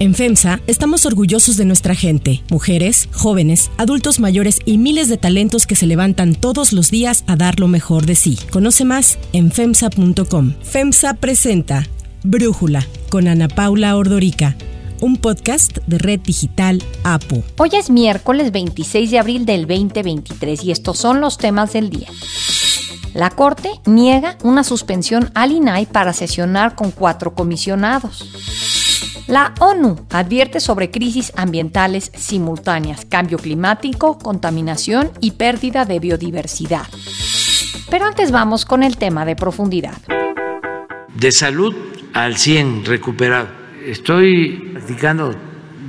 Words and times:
En 0.00 0.14
FEMSA 0.14 0.60
estamos 0.66 1.04
orgullosos 1.04 1.58
de 1.58 1.66
nuestra 1.66 1.94
gente, 1.94 2.42
mujeres, 2.48 3.10
jóvenes, 3.12 3.70
adultos 3.76 4.18
mayores 4.18 4.58
y 4.64 4.78
miles 4.78 5.10
de 5.10 5.18
talentos 5.18 5.66
que 5.66 5.76
se 5.76 5.86
levantan 5.86 6.34
todos 6.34 6.72
los 6.72 6.90
días 6.90 7.22
a 7.26 7.36
dar 7.36 7.60
lo 7.60 7.68
mejor 7.68 8.06
de 8.06 8.14
sí. 8.14 8.38
Conoce 8.50 8.86
más 8.86 9.18
en 9.34 9.52
FEMSA.com. 9.52 10.54
FEMSA 10.62 11.12
presenta 11.14 11.86
Brújula 12.24 12.86
con 13.10 13.28
Ana 13.28 13.48
Paula 13.48 13.94
Ordorica 13.94 14.56
un 15.02 15.16
podcast 15.18 15.78
de 15.86 15.98
Red 15.98 16.20
Digital 16.20 16.82
APO. 17.04 17.42
Hoy 17.58 17.70
es 17.72 17.90
miércoles 17.90 18.52
26 18.52 19.10
de 19.10 19.18
abril 19.18 19.44
del 19.44 19.66
2023 19.66 20.64
y 20.64 20.72
estos 20.72 20.96
son 20.96 21.20
los 21.20 21.36
temas 21.36 21.74
del 21.74 21.90
día. 21.90 22.08
La 23.12 23.30
Corte 23.30 23.70
niega 23.86 24.38
una 24.44 24.62
suspensión 24.62 25.30
al 25.34 25.52
INAI 25.52 25.86
para 25.86 26.12
sesionar 26.12 26.74
con 26.74 26.90
cuatro 26.90 27.34
comisionados. 27.34 28.79
La 29.26 29.54
ONU 29.60 30.06
advierte 30.10 30.60
sobre 30.60 30.90
crisis 30.90 31.32
ambientales 31.36 32.10
simultáneas, 32.16 33.04
cambio 33.04 33.38
climático, 33.38 34.18
contaminación 34.18 35.10
y 35.20 35.32
pérdida 35.32 35.84
de 35.84 36.00
biodiversidad. 36.00 36.86
Pero 37.90 38.06
antes 38.06 38.30
vamos 38.30 38.64
con 38.64 38.82
el 38.82 38.96
tema 38.96 39.24
de 39.24 39.36
profundidad. 39.36 39.98
De 41.14 41.32
salud 41.32 41.74
al 42.14 42.36
100 42.36 42.84
recuperado. 42.84 43.48
Estoy 43.84 44.70
practicando 44.72 45.34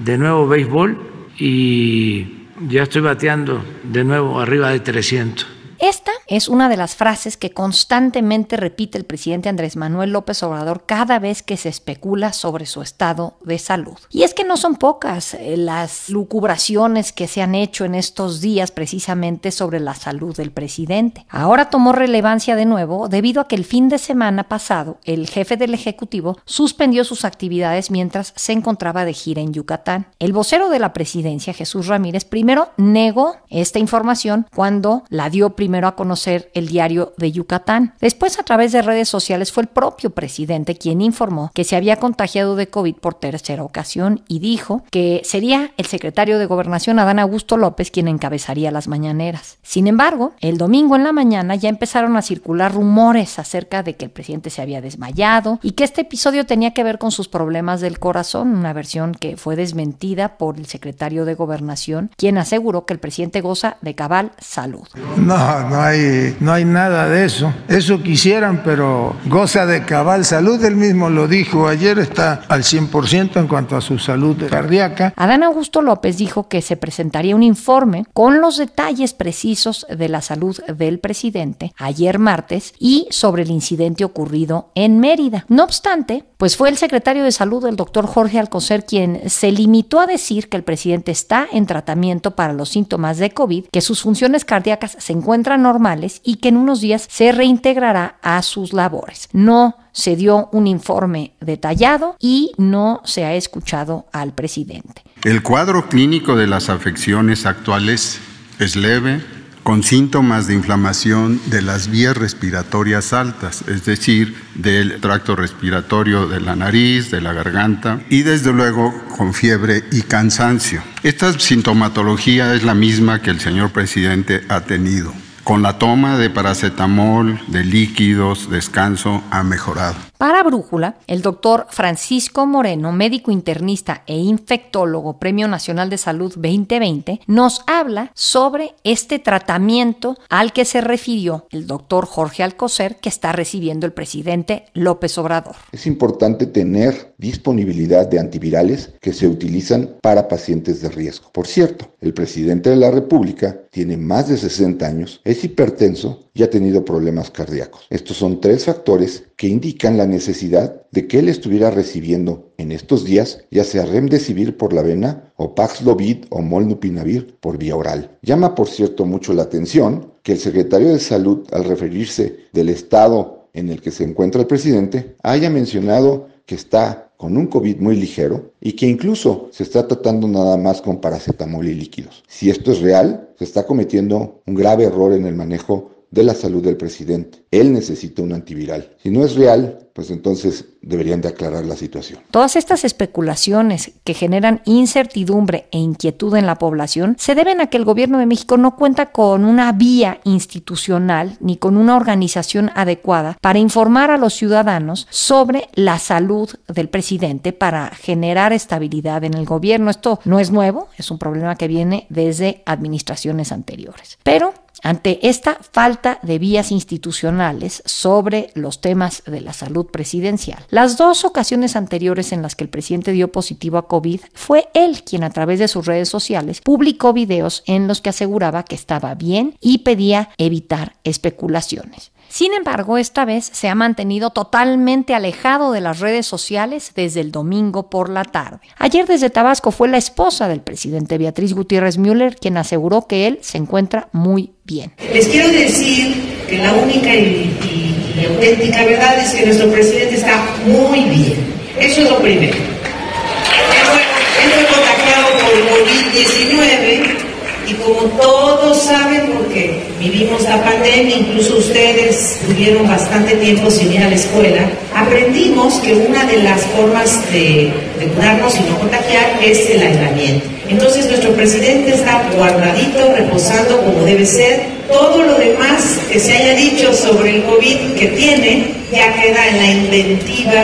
de 0.04 0.18
nuevo 0.18 0.48
béisbol 0.48 1.34
y 1.38 2.48
ya 2.70 2.84
estoy 2.84 3.02
bateando 3.02 3.64
de 3.84 4.04
nuevo 4.04 4.40
arriba 4.40 4.70
de 4.70 4.80
300. 4.80 5.48
Esta 5.80 6.11
es 6.32 6.48
una 6.48 6.70
de 6.70 6.78
las 6.78 6.96
frases 6.96 7.38
que 7.38 7.52
constantemente 7.52 8.58
repite 8.58 8.98
el 8.98 9.06
presidente 9.06 9.50
Andrés 9.50 9.76
Manuel 9.76 10.12
López 10.12 10.44
Obrador 10.44 10.84
cada 10.86 11.20
vez 11.20 11.42
que 11.42 11.58
se 11.58 11.70
especula 11.70 12.34
sobre 12.34 12.66
su 12.66 12.82
estado 12.82 13.34
de 13.44 13.58
salud. 13.58 13.98
Y 14.10 14.24
es 14.24 14.34
que 14.34 14.44
no 14.44 14.58
son 14.58 14.76
pocas 14.76 15.34
eh, 15.34 15.56
las 15.58 16.10
lucubraciones 16.10 17.12
que 17.12 17.28
se 17.28 17.42
han 17.42 17.56
hecho 17.56 17.86
en 17.86 17.96
estos 17.96 18.42
días 18.42 18.72
precisamente 18.72 19.52
sobre 19.52 19.80
la 19.80 19.96
salud 19.96 20.36
del 20.36 20.52
presidente. 20.52 21.26
Ahora 21.30 21.70
tomó 21.70 21.92
relevancia 21.92 22.56
de 22.56 22.66
nuevo 22.66 23.08
debido 23.08 23.42
a 23.42 23.48
que 23.48 23.56
el 23.56 23.66
fin 23.66 23.90
de 23.90 23.98
semana 23.98 24.44
pasado 24.48 25.00
el 25.06 25.28
jefe 25.28 25.58
del 25.58 25.74
Ejecutivo 25.74 26.38
suspendió 26.46 27.04
sus 27.04 27.26
actividades 27.26 27.90
mientras 27.90 28.34
se 28.36 28.54
encontraba 28.54 29.06
de 29.06 29.14
gira 29.14 29.42
en 29.42 29.54
Yucatán. 29.54 30.08
El 30.20 30.34
vocero 30.34 30.70
de 30.70 30.80
la 30.80 30.94
presidencia, 30.94 31.54
Jesús 31.54 31.88
Ramírez, 31.88 32.26
primero 32.26 32.70
negó 32.78 33.38
esta 33.50 33.80
información 33.80 34.48
cuando 34.54 35.04
la 35.10 35.30
dio 35.30 35.56
primero 35.56 35.72
primero 35.72 35.88
a 35.88 35.96
conocer 35.96 36.21
el 36.28 36.68
diario 36.68 37.14
de 37.18 37.32
Yucatán. 37.32 37.96
Después, 38.00 38.40
a 38.40 38.44
través 38.44 38.72
de 38.72 38.82
redes 38.82 39.10
sociales, 39.10 39.52
fue 39.52 39.64
el 39.64 39.70
propio 39.70 40.12
presidente 40.12 40.76
quien 40.76 41.02
informó 41.02 41.52
que 41.54 41.64
se 41.64 41.76
había 41.76 41.98
contagiado 41.98 42.56
de 42.56 42.68
COVID 42.68 42.96
por 42.96 43.16
tercera 43.16 43.64
ocasión 43.64 44.24
y 44.28 44.40
dijo 44.40 44.84
que 44.92 45.22
sería 45.24 45.72
el 45.78 45.86
secretario 45.86 46.40
de 46.40 46.46
Gobernación, 46.46 47.00
Adán 47.00 47.20
Augusto 47.20 47.58
López, 47.58 47.92
quien 47.92 48.08
encabezaría 48.08 48.72
las 48.72 48.88
mañaneras. 48.88 49.58
Sin 49.62 49.88
embargo, 49.88 50.34
el 50.40 50.58
domingo 50.58 50.96
en 50.96 51.04
la 51.04 51.12
mañana 51.12 51.56
ya 51.56 51.70
empezaron 51.70 52.18
a 52.18 52.22
circular 52.22 52.74
rumores 52.74 53.40
acerca 53.40 53.84
de 53.84 53.96
que 53.96 54.06
el 54.06 54.12
presidente 54.12 54.50
se 54.50 54.62
había 54.62 54.82
desmayado 54.82 55.60
y 55.62 55.72
que 55.72 55.84
este 55.84 56.02
episodio 56.02 56.46
tenía 56.46 56.74
que 56.74 56.84
ver 56.84 56.98
con 56.98 57.12
sus 57.12 57.28
problemas 57.28 57.82
del 57.82 58.00
corazón, 58.00 58.56
una 58.56 58.74
versión 58.74 59.14
que 59.14 59.38
fue 59.38 59.56
desmentida 59.56 60.38
por 60.38 60.58
el 60.58 60.66
secretario 60.66 61.26
de 61.26 61.36
Gobernación, 61.36 62.12
quien 62.18 62.38
aseguró 62.38 62.86
que 62.86 62.94
el 62.94 63.00
presidente 63.00 63.42
goza 63.42 63.78
de 63.82 63.96
cabal 63.96 64.32
salud. 64.40 64.88
No, 65.18 65.70
no, 65.70 65.82
hay, 65.82 66.00
no 66.40 66.52
hay 66.52 66.66
nada 66.66 67.08
de 67.08 67.26
eso. 67.26 67.54
Eso 67.68 68.02
quisieran, 68.02 68.62
pero 68.64 69.16
goza 69.26 69.66
de 69.66 69.84
cabal 69.86 70.26
salud. 70.26 70.64
Él 70.64 70.76
mismo 70.76 71.10
lo 71.10 71.28
dijo 71.28 71.68
ayer, 71.68 72.00
está 72.00 72.42
al 72.48 72.64
100% 72.64 73.38
en 73.38 73.48
cuanto 73.48 73.76
a 73.76 73.82
su 73.82 74.00
salud 74.00 74.38
cardíaca. 74.50 75.14
Adán 75.16 75.44
Augusto 75.44 75.82
López 75.82 76.18
dijo 76.18 76.48
que 76.48 76.62
se 76.62 76.78
presentaría 76.78 77.36
un 77.36 77.44
informe 77.44 78.06
con 78.14 78.42
los 78.42 78.58
detalles 78.58 79.14
precisos 79.14 79.86
de 79.90 80.10
la 80.10 80.22
salud 80.22 80.58
del 80.68 81.00
presidente 81.00 81.74
ayer 81.78 82.20
martes 82.20 82.74
y 82.80 83.08
sobre 83.12 83.44
el 83.44 83.52
incidente 83.52 84.04
ocurrido 84.04 84.72
en 84.76 85.00
Mérida. 85.00 85.46
No 85.50 85.64
obstante, 85.64 86.24
pues 86.42 86.58
fue 86.58 86.70
el 86.70 86.78
secretario 86.78 87.24
de 87.24 87.32
salud, 87.32 87.64
el 87.68 87.76
doctor 87.76 88.08
Jorge 88.08 88.40
Alcocer, 88.40 88.84
quien 88.84 89.30
se 89.30 89.52
limitó 89.52 90.00
a 90.00 90.08
decir 90.08 90.50
que 90.50 90.58
el 90.58 90.64
presidente 90.64 91.12
está 91.12 91.48
en 91.52 91.68
tratamiento 91.68 92.32
para 92.32 92.52
los 92.52 92.70
síntomas 92.70 93.20
de 93.20 93.30
COVID, 93.30 93.66
que 93.72 93.80
sus 93.80 94.02
funciones 94.02 94.44
cardíacas 94.44 94.98
se 94.98 95.14
encuentran 95.14 95.62
normales 95.62 96.20
y 96.24 96.38
que 96.38 96.50
en 96.50 96.58
unos 96.58 96.82
días 96.82 97.06
se 97.12 97.32
reintegrará 97.32 98.18
a 98.24 98.42
sus 98.42 98.74
labores. 98.74 99.30
No 99.34 99.76
se 99.92 100.16
dio 100.16 100.50
un 100.52 100.66
informe 100.66 101.36
detallado 101.42 102.16
y 102.20 102.54
no 102.58 103.02
se 103.04 103.24
ha 103.24 103.36
escuchado 103.36 104.08
al 104.12 104.34
presidente. 104.34 105.04
El 105.24 105.44
cuadro 105.44 105.90
clínico 105.90 106.36
de 106.36 106.48
las 106.48 106.70
afecciones 106.70 107.46
actuales 107.46 108.20
es 108.58 108.76
leve, 108.76 109.22
con 109.64 109.84
síntomas 109.84 110.48
de 110.48 110.54
inflamación 110.54 111.40
de 111.48 111.62
las 111.62 111.90
vías 111.90 112.18
respiratorias 112.18 113.14
altas, 113.14 113.64
es 113.68 113.86
decir, 113.86 114.36
del 114.56 115.00
tracto 115.00 115.36
respiratorio 115.36 116.28
de 116.28 116.42
la 116.42 116.56
nariz, 116.56 117.12
de 117.12 117.22
la 117.22 117.34
garganta 117.34 118.02
y 118.10 118.24
desde 118.24 118.54
luego 118.54 118.94
con 119.18 119.34
fiebre 119.34 119.84
y 119.92 120.02
cansancio. 120.02 120.82
Esta 121.04 121.38
sintomatología 121.40 122.54
es 122.54 122.64
la 122.64 122.74
misma 122.74 123.22
que 123.22 123.30
el 123.30 123.40
señor 123.40 123.72
presidente 123.72 124.44
ha 124.50 124.62
tenido 124.62 125.14
con 125.44 125.62
la 125.62 125.78
toma 125.78 126.18
de 126.18 126.30
paracetamol, 126.30 127.40
de 127.48 127.64
líquidos, 127.64 128.50
descanso, 128.50 129.22
ha 129.32 129.44
mejorado. 129.44 129.96
Para 130.18 130.44
Brújula, 130.44 130.98
el 131.08 131.22
doctor 131.22 131.66
Francisco 131.70 132.46
Moreno, 132.46 132.92
médico 132.92 133.32
internista 133.32 134.04
e 134.06 134.18
infectólogo, 134.18 135.18
Premio 135.18 135.48
Nacional 135.48 135.90
de 135.90 135.98
Salud 135.98 136.32
2020, 136.36 137.22
nos 137.26 137.64
habla 137.66 138.12
sobre 138.14 138.76
este 138.84 139.18
tratamiento 139.18 140.16
al 140.30 140.54
que 140.54 140.66
se 140.66 140.82
refirió 140.82 141.48
el 141.50 141.66
doctor 141.66 142.06
Jorge 142.06 142.44
Alcocer 142.44 142.98
que 142.98 143.10
está 143.10 143.32
recibiendo 143.32 143.86
el 143.86 143.94
presidente 143.94 144.66
López 144.74 145.18
Obrador. 145.18 145.56
Es 145.72 145.88
importante 145.88 146.46
tener 146.46 147.11
disponibilidad 147.22 148.08
de 148.08 148.20
antivirales 148.20 148.94
que 149.00 149.14
se 149.14 149.28
utilizan 149.28 149.98
para 150.02 150.28
pacientes 150.28 150.82
de 150.82 150.90
riesgo. 150.90 151.30
Por 151.32 151.46
cierto, 151.46 151.94
el 152.02 152.16
presidente 152.16 152.72
de 152.72 152.76
la 152.76 152.90
República 152.90 153.62
tiene 153.70 153.96
más 153.96 154.28
de 154.28 154.38
60 154.38 154.84
años, 154.86 155.22
es 155.24 155.44
hipertenso 155.44 156.32
y 156.34 156.42
ha 156.42 156.50
tenido 156.50 156.84
problemas 156.84 157.30
cardíacos. 157.30 157.86
Estos 157.92 158.18
son 158.18 158.42
tres 158.42 158.66
factores 158.66 159.26
que 159.36 159.48
indican 159.48 159.98
la 159.98 160.08
necesidad 160.08 160.82
de 160.92 161.08
que 161.08 161.20
él 161.20 161.30
estuviera 161.30 161.70
recibiendo 161.70 162.52
en 162.58 162.72
estos 162.72 163.06
días 163.06 163.44
ya 163.52 163.64
sea 163.64 163.86
Remdesivir 163.86 164.58
por 164.58 164.74
la 164.74 164.82
vena 164.82 165.32
o 165.36 165.54
Paxlovid 165.54 166.26
o 166.30 166.42
Molnupinavir 166.42 167.38
por 167.40 167.60
vía 167.60 167.76
oral. 167.76 168.18
Llama 168.24 168.56
por 168.56 168.68
cierto 168.68 169.06
mucho 169.06 169.34
la 169.34 169.44
atención 169.44 170.14
que 170.24 170.32
el 170.32 170.40
secretario 170.40 170.88
de 170.92 171.00
Salud 171.00 171.48
al 171.52 171.66
referirse 171.66 172.38
del 172.52 172.70
estado 172.70 173.48
en 173.54 173.70
el 173.70 173.80
que 173.80 173.92
se 173.92 174.06
encuentra 174.06 174.42
el 174.42 174.48
presidente 174.48 175.16
haya 175.22 175.52
mencionado 175.52 176.28
que 176.46 176.56
está 176.56 177.11
con 177.22 177.38
un 177.38 177.46
COVID 177.46 177.78
muy 177.78 177.98
ligero 177.98 178.54
y 178.60 178.74
que 178.74 178.88
incluso 178.88 179.48
se 179.52 179.62
está 179.62 179.88
tratando 179.88 180.28
nada 180.28 180.58
más 180.58 180.82
con 180.82 181.00
paracetamol 181.00 181.68
y 181.68 181.76
líquidos. 181.76 182.24
Si 182.28 182.50
esto 182.50 182.72
es 182.72 182.82
real, 182.82 183.30
se 183.38 183.44
está 183.44 183.68
cometiendo 183.68 184.42
un 184.48 184.56
grave 184.56 184.86
error 184.86 185.14
en 185.14 185.28
el 185.28 185.36
manejo 185.36 185.92
de 186.10 186.24
la 186.24 186.34
salud 186.34 186.64
del 186.64 186.78
presidente. 186.78 187.41
Él 187.52 187.74
necesita 187.74 188.22
un 188.22 188.32
antiviral. 188.32 188.96
Si 189.04 189.10
no 189.10 189.26
es 189.26 189.36
real, 189.36 189.90
pues 189.94 190.10
entonces 190.10 190.66
deberían 190.82 191.20
de 191.20 191.28
aclarar 191.28 191.66
la 191.66 191.76
situación. 191.76 192.22
Todas 192.32 192.56
estas 192.56 192.86
especulaciones 192.86 193.92
que 194.06 194.14
generan 194.14 194.62
incertidumbre 194.64 195.68
e 195.72 195.78
inquietud 195.78 196.34
en 196.38 196.46
la 196.46 196.56
población 196.56 197.18
se 197.20 197.36
deben 197.36 197.60
a 197.60 197.68
que 197.68 197.76
el 197.76 197.84
gobierno 197.84 198.18
de 198.18 198.26
México 198.26 198.56
no 198.56 198.78
cuenta 198.78 199.12
con 199.12 199.44
una 199.44 199.74
vía 199.74 200.22
institucional 200.24 201.36
ni 201.42 201.58
con 201.58 201.76
una 201.76 201.98
organización 201.98 202.72
adecuada 202.74 203.38
para 203.42 203.60
informar 203.60 204.12
a 204.12 204.18
los 204.18 204.34
ciudadanos 204.34 205.08
sobre 205.10 205.68
la 205.74 206.00
salud 206.00 206.50
del 206.74 206.88
presidente 206.88 207.52
para 207.52 207.90
generar 207.90 208.54
estabilidad 208.54 209.26
en 209.26 209.34
el 209.34 209.46
gobierno. 209.46 209.92
Esto 209.92 210.22
no 210.24 210.40
es 210.40 210.52
nuevo, 210.52 210.88
es 210.98 211.12
un 211.12 211.20
problema 211.20 211.58
que 211.58 211.68
viene 211.68 212.08
desde 212.10 212.64
administraciones 212.66 213.52
anteriores. 213.52 214.18
Pero 214.24 214.54
ante 214.84 215.28
esta 215.28 215.58
falta 215.72 216.20
de 216.24 216.40
vías 216.40 216.72
institucionales 216.72 217.41
sobre 217.86 218.52
los 218.54 218.82
temas 218.82 219.24
de 219.26 219.42
la 219.42 219.54
salud 219.54 219.88
presidencial, 219.88 220.66
las 220.70 220.98
dos 220.98 221.26
ocasiones 221.26 221.76
anteriores 221.76 222.32
en 222.32 222.42
las 222.42 222.56
que 222.56 222.64
el 222.64 222.70
presidente 222.70 223.12
dio 223.12 223.32
positivo 223.32 223.78
a 223.78 223.88
COVID 223.88 224.22
fue 224.34 224.70
él 224.74 225.04
quien 225.04 225.24
a 225.24 225.30
través 225.30 225.60
de 225.60 225.68
sus 225.68 225.86
redes 225.86 226.10
sociales 226.10 226.62
publicó 226.62 227.14
videos 227.14 227.64
en 227.66 227.88
los 227.88 228.02
que 228.02 228.10
aseguraba 228.10 228.64
que 228.64 228.76
estaba 228.76 229.16
bien 229.16 229.56
y 229.60 229.80
pedía 229.80 230.30
evitar 230.38 230.96
especulaciones. 231.04 232.12
Sin 232.32 232.54
embargo, 232.54 232.98
esta 232.98 233.26
vez 233.26 233.50
se 233.52 233.68
ha 233.68 233.76
mantenido 233.76 234.30
totalmente 234.30 235.14
alejado 235.14 235.74
de 235.74 235.82
las 235.82 236.00
redes 236.00 236.26
sociales 236.26 236.94
desde 236.96 237.20
el 237.20 237.32
domingo 237.32 237.90
por 237.90 238.10
la 238.10 238.24
tarde. 238.24 238.62
Ayer 238.78 239.06
desde 239.06 239.30
Tabasco 239.30 239.72
fue 239.72 239.90
la 239.90 239.98
esposa 239.98 240.48
del 240.48 240.62
presidente 240.62 241.18
Beatriz 241.18 241.54
Gutiérrez 241.54 241.98
Müller 241.98 242.38
quien 242.38 242.56
aseguró 242.56 243.06
que 243.06 243.28
él 243.28 243.40
se 243.42 243.58
encuentra 243.58 244.08
muy 244.14 244.54
bien. 244.64 244.94
Les 245.14 245.28
quiero 245.28 245.50
decir 245.50 246.41
que 246.52 246.58
la 246.58 246.74
única 246.74 247.16
y, 247.16 247.50
y, 247.64 248.20
y 248.20 248.26
auténtica 248.26 248.84
verdad 248.84 249.18
es 249.20 249.32
que 249.32 249.46
nuestro 249.46 249.72
presidente 249.72 250.16
está 250.16 250.44
muy 250.66 251.00
bien. 251.06 251.38
Eso 251.80 252.02
es 252.02 252.10
lo 252.10 252.20
primero. 252.20 252.54
Él 252.54 253.84
fue, 253.86 254.02
él 254.44 254.52
fue 254.52 254.66
contagiado 254.76 255.28
por 255.40 255.52
COVID-19 255.72 257.31
y 257.68 257.74
como 257.76 258.02
todos 258.20 258.84
saben, 258.84 259.32
porque 259.38 259.80
vivimos 260.00 260.42
la 260.44 260.64
pandemia, 260.64 261.18
incluso 261.18 261.58
ustedes 261.58 262.40
tuvieron 262.46 262.88
bastante 262.88 263.36
tiempo 263.36 263.70
sin 263.70 263.94
ir 263.94 264.02
a 264.02 264.10
la 264.10 264.16
escuela, 264.16 264.70
aprendimos 264.96 265.76
que 265.76 265.94
una 265.94 266.26
de 266.26 266.44
las 266.44 266.62
formas 266.62 267.32
de, 267.32 267.72
de 268.00 268.08
curarnos 268.16 268.56
y 268.58 268.70
no 268.70 268.80
contagiar 268.80 269.40
es 269.44 269.70
el 269.70 269.82
aislamiento. 269.82 270.48
Entonces 270.70 271.06
nuestro 271.08 271.32
presidente 271.34 271.94
está 271.94 272.24
guardadito, 272.36 273.14
reposando 273.16 273.78
como 273.82 274.04
debe 274.04 274.26
ser. 274.26 274.62
Todo 274.90 275.22
lo 275.24 275.36
demás 275.36 276.00
que 276.10 276.20
se 276.20 276.34
haya 276.34 276.56
dicho 276.56 276.94
sobre 276.94 277.38
el 277.38 277.44
COVID 277.44 277.94
que 277.98 278.08
tiene 278.08 278.68
ya 278.92 279.14
queda 279.14 279.48
en 279.50 279.58
la 279.58 279.72
inventiva 279.72 280.64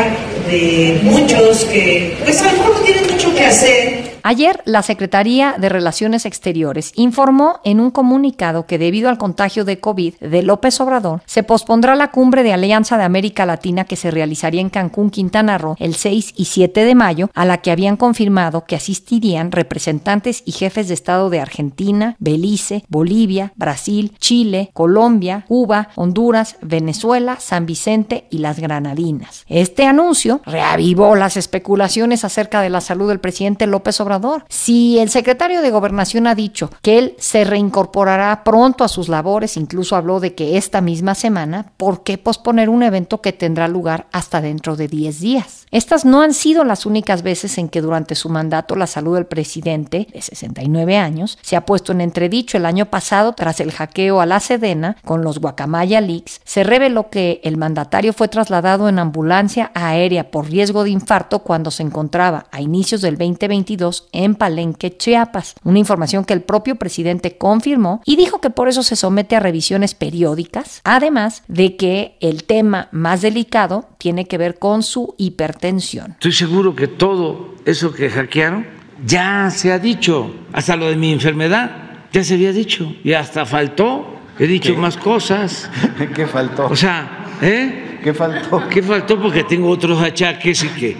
de 0.50 1.00
muchos 1.04 1.66
que 1.66 2.16
pues 2.24 2.42
a 2.42 2.46
lo 2.46 2.52
mejor 2.54 2.74
no 2.76 2.80
tienen 2.82 3.08
mucho 3.12 3.34
que 3.36 3.46
hacer 3.46 3.97
Ayer, 4.24 4.62
la 4.66 4.82
Secretaría 4.82 5.56
de 5.58 5.70
Relaciones 5.70 6.26
Exteriores 6.26 6.92
informó 6.96 7.60
en 7.64 7.80
un 7.80 7.92
comunicado 7.92 8.66
que 8.66 8.78
debido 8.78 9.10
al 9.10 9.18
contagio 9.18 9.64
de 9.66 9.80
COVID 9.80 10.16
de 10.16 10.44
López 10.44 10.80
Obrador, 10.82 11.22
se 11.26 11.44
pospondrá 11.44 11.96
la 11.96 12.12
cumbre 12.12 12.44
de 12.44 12.54
Alianza 12.54 12.98
de 12.98 13.04
América 13.04 13.46
Latina 13.46 13.86
que 13.86 13.96
se 13.96 14.12
realizaría 14.12 14.62
en 14.62 14.70
Cancún, 14.70 15.10
Quintana 15.10 15.58
Roo, 15.58 15.76
el 15.80 15.96
6 15.96 16.34
y 16.36 16.46
7 16.46 16.84
de 16.84 16.96
mayo, 16.96 17.30
a 17.34 17.46
la 17.46 17.60
que 17.60 17.72
habían 17.72 17.98
confirmado 17.98 18.66
que 18.66 18.76
asistirían 18.76 19.52
representantes 19.52 20.44
y 20.46 20.52
jefes 20.52 20.88
de 20.88 20.94
Estado 20.94 21.30
de 21.30 21.40
Argentina, 21.40 22.16
Belice, 22.20 22.84
Bolivia, 22.90 23.54
Brasil, 23.56 24.14
Chile, 24.20 24.72
Colombia, 24.74 25.46
Cuba, 25.48 25.90
Honduras, 25.96 26.58
Venezuela, 26.62 27.38
San 27.40 27.66
Vicente 27.66 28.28
y 28.30 28.40
las 28.40 28.60
Granadinas. 28.60 29.46
Este 29.48 29.86
anuncio 29.86 30.42
reavivó 30.46 31.16
las 31.16 31.38
especulaciones 31.38 32.24
acerca 32.24 32.62
de 32.62 32.70
la 32.70 32.82
salud 32.82 33.08
del 33.08 33.20
presidente 33.20 33.68
López 33.68 34.00
Obrador 34.02 34.17
si 34.50 35.00
el 35.00 35.10
secretario 35.10 35.62
de 35.62 35.72
Gobernación 35.72 36.28
ha 36.28 36.36
dicho 36.36 36.70
que 36.82 36.98
él 36.98 37.16
se 37.20 37.44
reincorporará 37.44 38.44
pronto 38.44 38.84
a 38.84 38.88
sus 38.88 39.10
labores, 39.10 39.58
incluso 39.58 39.96
habló 39.96 40.20
de 40.20 40.34
que 40.36 40.58
esta 40.58 40.82
misma 40.82 41.16
semana, 41.16 41.72
¿por 41.78 42.04
qué 42.04 42.18
posponer 42.18 42.70
un 42.70 42.84
evento 42.84 43.22
que 43.22 43.34
tendrá 43.34 43.68
lugar 43.68 44.08
hasta 44.12 44.42
dentro 44.42 44.76
de 44.76 44.88
10 44.88 45.20
días? 45.20 45.66
Estas 45.72 46.06
no 46.06 46.22
han 46.22 46.34
sido 46.34 46.64
las 46.64 46.86
únicas 46.86 47.24
veces 47.24 47.58
en 47.58 47.68
que 47.68 47.82
durante 47.82 48.16
su 48.16 48.30
mandato 48.30 48.76
la 48.76 48.88
salud 48.88 49.16
del 49.16 49.26
presidente, 49.26 50.08
de 50.14 50.22
69 50.22 50.98
años, 50.98 51.38
se 51.42 51.56
ha 51.56 51.66
puesto 51.66 51.92
en 51.92 52.02
entredicho. 52.02 52.58
El 52.58 52.66
año 52.66 52.86
pasado, 52.86 53.34
tras 53.34 53.60
el 53.60 53.72
hackeo 53.72 54.22
a 54.22 54.26
la 54.26 54.40
Sedena 54.40 54.96
con 55.04 55.24
los 55.24 55.40
Guacamaya 55.40 56.00
Leaks, 56.00 56.42
se 56.46 56.64
reveló 56.64 57.10
que 57.10 57.42
el 57.44 57.58
mandatario 57.58 58.14
fue 58.14 58.28
trasladado 58.28 58.88
en 58.88 59.00
ambulancia 59.00 59.72
aérea 59.74 60.32
por 60.32 60.50
riesgo 60.50 60.84
de 60.84 60.92
infarto 60.92 61.40
cuando 61.40 61.72
se 61.72 61.84
encontraba 61.84 62.46
a 62.52 62.62
inicios 62.62 63.02
del 63.02 63.18
2022 63.18 63.97
en 64.12 64.36
Palenque, 64.36 64.96
Chiapas. 64.96 65.56
Una 65.64 65.80
información 65.80 66.26
que 66.26 66.34
el 66.34 66.42
propio 66.42 66.76
presidente 66.76 67.38
confirmó 67.38 68.02
y 68.06 68.16
dijo 68.16 68.42
que 68.42 68.50
por 68.50 68.68
eso 68.68 68.84
se 68.84 68.96
somete 68.96 69.36
a 69.36 69.40
revisiones 69.40 69.96
periódicas, 69.96 70.82
además 70.84 71.44
de 71.48 71.76
que 71.76 72.18
el 72.20 72.44
tema 72.44 72.90
más 72.92 73.22
delicado 73.22 73.90
tiene 73.98 74.26
que 74.26 74.38
ver 74.38 74.60
con 74.60 74.84
su 74.84 75.16
hipertensión. 75.18 76.12
Estoy 76.12 76.34
seguro 76.34 76.76
que 76.76 76.88
todo 76.88 77.56
eso 77.66 77.94
que 77.94 78.10
hackearon 78.10 78.66
ya 79.06 79.50
se 79.52 79.72
ha 79.72 79.80
dicho, 79.80 80.34
hasta 80.54 80.76
lo 80.76 80.88
de 80.88 80.96
mi 80.96 81.12
enfermedad 81.12 81.88
ya 82.12 82.24
se 82.24 82.36
había 82.36 82.52
dicho 82.52 82.96
y 83.04 83.14
hasta 83.14 83.46
faltó. 83.46 84.14
He 84.40 84.48
dicho 84.48 84.76
más 84.76 84.98
cosas. 84.98 85.70
¿Qué 86.16 86.28
faltó? 86.28 86.68
O 86.68 86.76
sea, 86.76 87.26
¿eh? 87.42 88.00
¿Qué 88.04 88.14
faltó? 88.14 88.68
¿Qué 88.70 88.84
faltó? 88.84 89.20
Porque 89.20 89.44
tengo 89.44 89.70
otros 89.70 90.02
achaques 90.02 90.64
y 90.64 90.68
que 90.70 90.98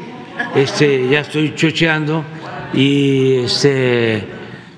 este, 0.56 1.08
ya 1.08 1.22
estoy 1.22 1.54
chocheando 1.56 2.24
y 2.74 3.36
este, 3.36 4.28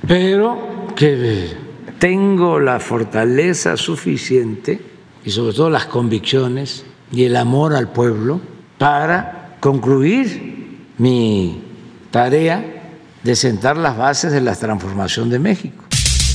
pero 0.08 0.88
que 0.96 1.56
tengo 2.00 2.60
la 2.60 2.80
fortaleza 2.80 3.78
suficiente 3.78 4.80
y 5.24 5.32
sobre 5.32 5.54
todo 5.54 5.70
las 5.70 5.86
convicciones 5.86 6.86
y 7.12 7.26
el 7.26 7.36
amor 7.36 7.76
al 7.76 7.92
pueblo 7.92 8.40
para 8.78 9.58
concluir 9.60 10.88
mi 10.98 11.62
tarea 12.12 12.64
de 13.24 13.36
sentar 13.36 13.78
las 13.78 13.98
bases 13.98 14.32
de 14.32 14.42
la 14.42 14.56
transformación 14.56 15.30
de 15.30 15.40
México. 15.40 15.84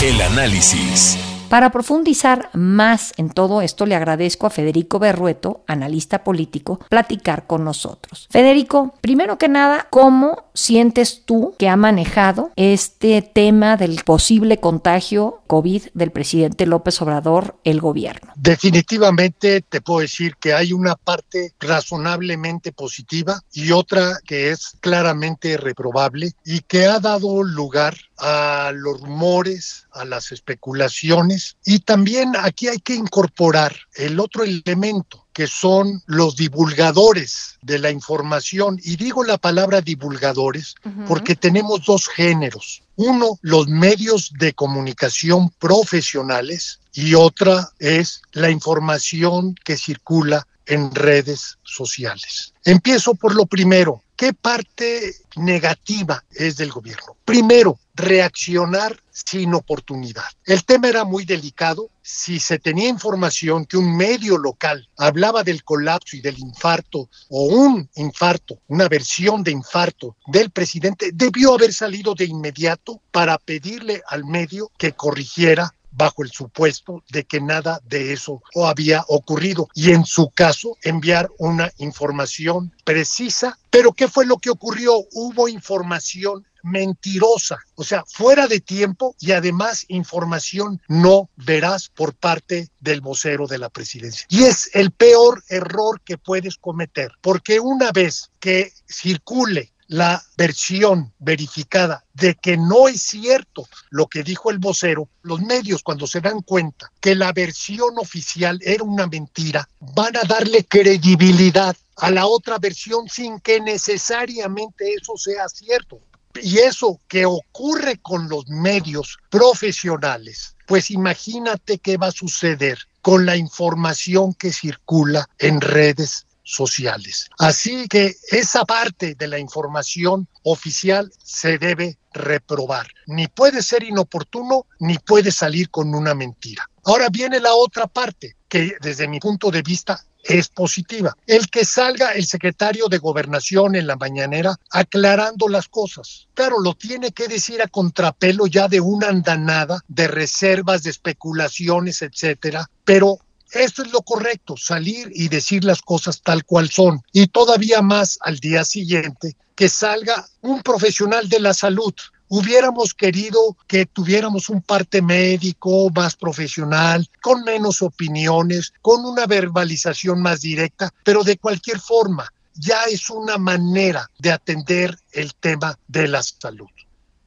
El 0.03 0.21
análisis. 0.21 1.19
Para 1.49 1.71
profundizar 1.71 2.51
más 2.53 3.13
en 3.17 3.31
todo 3.31 3.63
esto, 3.63 3.87
le 3.87 3.95
agradezco 3.95 4.47
a 4.47 4.51
Federico 4.51 4.99
Berrueto, 4.99 5.63
analista 5.67 6.25
político, 6.25 6.81
platicar 6.89 7.47
con 7.47 7.65
nosotros. 7.65 8.27
Federico, 8.31 8.95
primero 9.01 9.39
que 9.39 9.49
nada, 9.49 9.87
¿cómo 9.89 10.44
sientes 10.55 11.25
tú 11.25 11.55
que 11.59 11.69
ha 11.69 11.77
manejado 11.77 12.53
este 12.57 13.21
tema 13.23 13.77
del 13.77 14.03
posible 14.05 14.61
contagio 14.61 15.43
COVID 15.49 15.89
del 15.95 16.13
presidente 16.13 16.67
López 16.67 17.03
Obrador 17.03 17.57
el 17.65 17.81
gobierno? 17.81 18.33
Definitivamente 18.37 19.61
te 19.63 19.81
puedo 19.81 20.01
decir 20.01 20.37
que 20.41 20.55
hay 20.55 20.73
una 20.73 20.95
parte 20.95 21.53
razonablemente 21.59 22.73
positiva 22.73 23.41
y 23.53 23.73
otra 23.73 24.19
que 24.25 24.51
es 24.51 24.77
claramente 24.81 25.57
reprobable 25.57 26.33
y 26.45 26.61
que 26.61 26.87
ha 26.87 27.01
dado 27.01 27.43
lugar 27.43 27.97
a 28.19 28.71
los 28.75 29.01
rumores, 29.01 29.87
a 29.93 30.05
las 30.05 30.31
especulaciones 30.31 31.57
y 31.65 31.81
también 31.81 32.33
aquí 32.39 32.69
hay 32.69 32.79
que 32.79 32.95
incorporar 32.95 33.75
el 33.95 34.21
otro 34.21 34.45
elemento 34.45 35.24
que 35.35 35.49
son 35.49 36.03
los 36.07 36.37
divulgadores 36.37 37.59
de 37.61 37.79
la 37.81 37.91
información. 37.91 38.81
Y 38.83 38.97
digo 38.97 39.25
la 39.25 39.37
palabra 39.37 39.81
divulgadores 39.81 40.77
porque 41.07 41.35
tenemos 41.35 41.85
dos 41.85 42.09
géneros. 42.09 42.83
Uno, 42.97 43.39
los 43.43 43.67
medios 43.67 44.33
de 44.39 44.55
comunicación 44.55 45.51
profesionales 45.59 46.79
y 46.93 47.15
otra 47.15 47.69
es 47.81 48.23
la 48.33 48.49
información 48.49 49.57
que 49.65 49.77
circula 49.77 50.47
en 50.67 50.95
redes 50.95 51.59
sociales. 51.65 52.55
Empiezo 52.65 53.15
por 53.15 53.35
lo 53.35 53.47
primero. 53.47 54.04
¿Qué 54.17 54.33
parte 54.33 55.13
negativa 55.37 56.23
es 56.31 56.57
del 56.57 56.71
gobierno? 56.71 57.17
Primero, 57.25 57.81
reaccionar 57.95 59.01
sin 59.11 59.55
oportunidad. 59.55 60.25
El 60.45 60.65
tema 60.65 60.89
era 60.89 61.05
muy 61.05 61.25
delicado. 61.25 61.89
Si 62.01 62.39
se 62.39 62.61
tenía 62.61 62.89
información 62.89 63.65
que 63.65 63.77
un 63.77 63.97
medio 63.97 64.39
local 64.39 64.89
hablaba 64.99 65.43
del 65.43 65.65
colapso 65.65 66.17
y 66.17 66.21
del 66.21 66.39
infarto 66.39 67.09
o 67.29 67.45
un 67.47 67.89
infarto, 67.97 68.61
una 68.69 68.89
versión 68.89 69.43
de 69.43 69.51
infarto 69.51 70.17
del 70.27 70.51
presidente, 70.51 71.11
debió 71.13 71.55
haber 71.55 71.73
salido 71.73 72.15
de 72.15 72.27
inmediato 72.27 73.01
para 73.11 73.39
pedirle 73.39 74.03
al 74.09 74.25
medio 74.25 74.71
que 74.79 74.93
corrigiera 74.93 75.75
bajo 75.97 76.23
el 76.23 76.31
supuesto 76.31 77.03
de 77.11 77.25
que 77.25 77.41
nada 77.41 77.81
de 77.85 78.13
eso 78.13 78.43
había 78.65 79.05
ocurrido 79.09 79.69
y 79.75 79.93
en 79.93 80.05
su 80.05 80.31
caso 80.31 80.77
enviar 80.83 81.29
una 81.39 81.73
información 81.79 82.73
precisa. 82.85 83.59
Pero 83.71 83.93
¿qué 83.93 84.09
fue 84.09 84.27
lo 84.27 84.39
que 84.39 84.51
ocurrió? 84.51 84.95
Hubo 85.13 85.49
información 85.49 86.45
mentirosa, 86.65 87.59
o 87.75 87.85
sea, 87.85 88.05
fuera 88.07 88.49
de 88.49 88.59
tiempo 88.59 89.15
y 89.21 89.33
además 89.33 89.85
información 89.89 90.81
no 90.89 91.29
veraz 91.37 91.91
por 91.91 92.15
parte 92.15 92.71
del 92.81 93.03
vocero 93.03 93.47
de 93.47 93.59
la 93.59 93.69
presidencia. 93.69 94.27
Y 94.31 94.45
es 94.45 94.71
el 94.73 94.91
peor 94.91 95.45
error 95.49 96.01
que 96.01 96.17
puedes 96.17 96.57
cometer, 96.57 97.13
porque 97.21 97.61
una 97.61 97.93
vez 97.93 98.31
que 98.41 98.73
circule 98.89 99.74
la 99.89 100.23
versión 100.37 101.13
verificada 101.19 102.05
de 102.15 102.35
que 102.35 102.57
no 102.57 102.89
es 102.89 103.03
cierto 103.03 103.67
lo 103.91 104.07
que 104.07 104.23
dijo 104.23 104.51
el 104.51 104.59
vocero, 104.59 105.09
los 105.23 105.41
medios 105.41 105.83
cuando 105.83 106.07
se 106.07 106.21
dan 106.21 106.43
cuenta 106.43 106.91
que 107.01 107.15
la 107.15 107.33
versión 107.33 107.99
oficial 107.99 108.59
era 108.63 108.85
una 108.85 109.07
mentira, 109.07 109.69
van 109.81 110.17
a 110.17 110.23
darle 110.23 110.65
credibilidad 110.65 111.77
a 111.97 112.11
la 112.11 112.27
otra 112.27 112.59
versión 112.59 113.09
sin 113.09 113.41
que 113.41 113.61
necesariamente 113.61 114.95
eso 114.95 115.17
sea 115.17 115.49
cierto. 115.49 116.01
Y 116.43 116.59
eso 116.59 117.01
que 117.07 117.27
ocurre 117.27 117.99
con 117.99 118.29
los 118.29 118.49
medios 118.49 119.19
profesionales, 119.31 120.57
pues 120.67 120.91
imagínate 120.91 121.79
qué 121.79 121.97
va 121.97 122.09
a 122.09 122.13
suceder 122.13 122.79
con 123.03 123.25
la 123.25 123.37
información 123.37 124.35
que 124.35 124.53
circula 124.53 125.29
en 125.39 125.61
redes 125.61 126.27
sociales. 126.45 127.29
Así 127.39 127.89
que 127.89 128.15
esa 128.31 128.65
parte 128.65 129.15
de 129.15 129.27
la 129.27 129.39
información 129.39 130.29
oficial 130.45 131.11
se 131.23 131.59
debe 131.59 131.99
reprobar. 132.13 132.87
Ni 133.07 133.27
puede 133.27 133.63
ser 133.63 133.83
inoportuno, 133.83 134.67
ni 134.79 134.99
puede 134.99 135.33
salir 135.33 135.71
con 135.71 135.95
una 135.95 136.15
mentira. 136.15 136.69
Ahora 136.85 137.09
viene 137.11 137.41
la 137.41 137.55
otra 137.55 137.87
parte, 137.87 138.37
que 138.49 138.77
desde 138.81 139.09
mi 139.09 139.19
punto 139.19 139.51
de 139.51 139.63
vista 139.63 140.05
es 140.23 140.49
positiva. 140.49 141.17
El 141.27 141.51
que 141.51 141.65
salga 141.65 142.13
el 142.13 142.27
secretario 142.27 142.89
de 142.89 142.99
gobernación 142.99 143.75
en 143.75 143.87
la 143.87 143.97
mañanera 143.97 144.57
aclarando 144.71 145.49
las 145.49 145.69
cosas. 145.69 146.29
Claro, 146.35 146.61
lo 146.61 146.75
tiene 146.75 147.13
que 147.13 147.29
decir 147.29 147.63
a 147.63 147.69
contrapelo 147.69 148.47
ya 148.47 148.69
de 148.69 148.81
una 148.81 149.09
andanada 149.09 149.81
de 149.89 150.09
reservas, 150.09 150.83
de 150.83 150.91
especulaciones, 150.91 152.03
etcétera, 152.03 152.71
pero 152.85 153.19
esto 153.63 153.83
es 153.83 153.93
lo 153.93 154.03
correcto, 154.03 154.57
salir 154.57 155.11
y 155.15 155.29
decir 155.29 155.65
las 155.65 155.83
cosas 155.83 156.23
tal 156.23 156.45
cual 156.45 156.71
son. 156.71 157.03
Y 157.13 157.29
todavía 157.29 157.83
más 157.83 158.19
al 158.23 158.39
día 158.39 158.65
siguiente, 158.65 159.37
que 159.55 159.69
salga 159.69 160.27
un 160.41 160.63
profesional 160.63 161.29
de 161.29 161.41
la 161.41 161.55
salud, 161.55 161.95
hubiéramos 162.29 162.95
querido 162.95 163.57
que 163.67 163.87
tuviéramos 163.87 164.49
un 164.49 164.63
parte 164.63 165.03
médico 165.03 165.89
más 165.95 166.17
profesional, 166.17 167.09
con 167.23 167.45
menos 167.45 167.83
opiniones, 167.83 168.73
con 168.83 169.05
una 169.05 169.27
verbalización 169.27 170.21
más 170.21 170.41
directa, 170.41 170.93
pero 171.05 171.23
de 171.23 171.39
cualquier 171.39 171.79
forma, 171.79 172.33
ya 172.55 172.85
es 172.85 173.11
una 173.11 173.39
manera 173.39 174.09
de 174.19 174.33
atender 174.33 174.97
el 175.13 175.35
tema 175.35 175.79
de 175.89 176.09
la 176.09 176.23
salud. 176.23 176.69